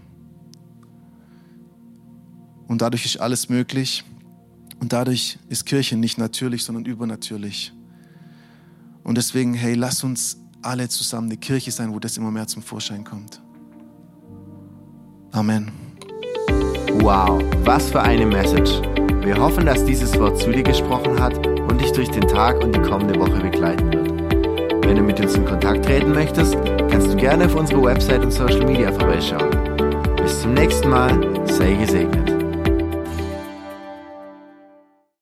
Und 2.68 2.82
dadurch 2.82 3.04
ist 3.04 3.20
alles 3.20 3.48
möglich. 3.48 4.04
Und 4.80 4.92
dadurch 4.92 5.38
ist 5.48 5.66
Kirche 5.66 5.96
nicht 5.96 6.18
natürlich, 6.18 6.64
sondern 6.64 6.84
übernatürlich. 6.84 7.72
Und 9.04 9.16
deswegen, 9.16 9.54
hey, 9.54 9.74
lass 9.74 10.02
uns 10.04 10.38
alle 10.62 10.88
zusammen 10.88 11.28
eine 11.28 11.36
Kirche 11.36 11.70
sein, 11.70 11.92
wo 11.92 11.98
das 11.98 12.16
immer 12.16 12.30
mehr 12.30 12.46
zum 12.46 12.62
Vorschein 12.62 13.04
kommt. 13.04 13.40
Amen. 15.32 15.70
Wow, 17.00 17.42
was 17.64 17.90
für 17.90 18.02
eine 18.02 18.26
Message. 18.26 18.80
Wir 19.22 19.36
hoffen, 19.36 19.66
dass 19.66 19.84
dieses 19.84 20.18
Wort 20.18 20.38
zu 20.38 20.50
dir 20.50 20.62
gesprochen 20.62 21.20
hat 21.20 21.46
und 21.46 21.80
dich 21.80 21.92
durch 21.92 22.10
den 22.10 22.26
Tag 22.26 22.62
und 22.62 22.74
die 22.74 22.82
kommende 22.82 23.18
Woche 23.18 23.40
begleiten 23.40 23.92
wird. 23.92 24.84
Wenn 24.84 24.96
du 24.96 25.02
mit 25.02 25.20
uns 25.20 25.34
in 25.34 25.44
Kontakt 25.44 25.84
treten 25.84 26.12
möchtest, 26.12 26.56
kannst 26.90 27.06
du 27.06 27.16
gerne 27.16 27.46
auf 27.46 27.54
unsere 27.54 27.82
Website 27.82 28.22
und 28.24 28.32
Social 28.32 28.66
Media 28.66 28.92
vorbeischauen. 28.92 29.50
Bis 30.16 30.42
zum 30.42 30.54
nächsten 30.54 30.90
Mal, 30.90 31.46
sei 31.46 31.74
gesegnet. 31.74 32.31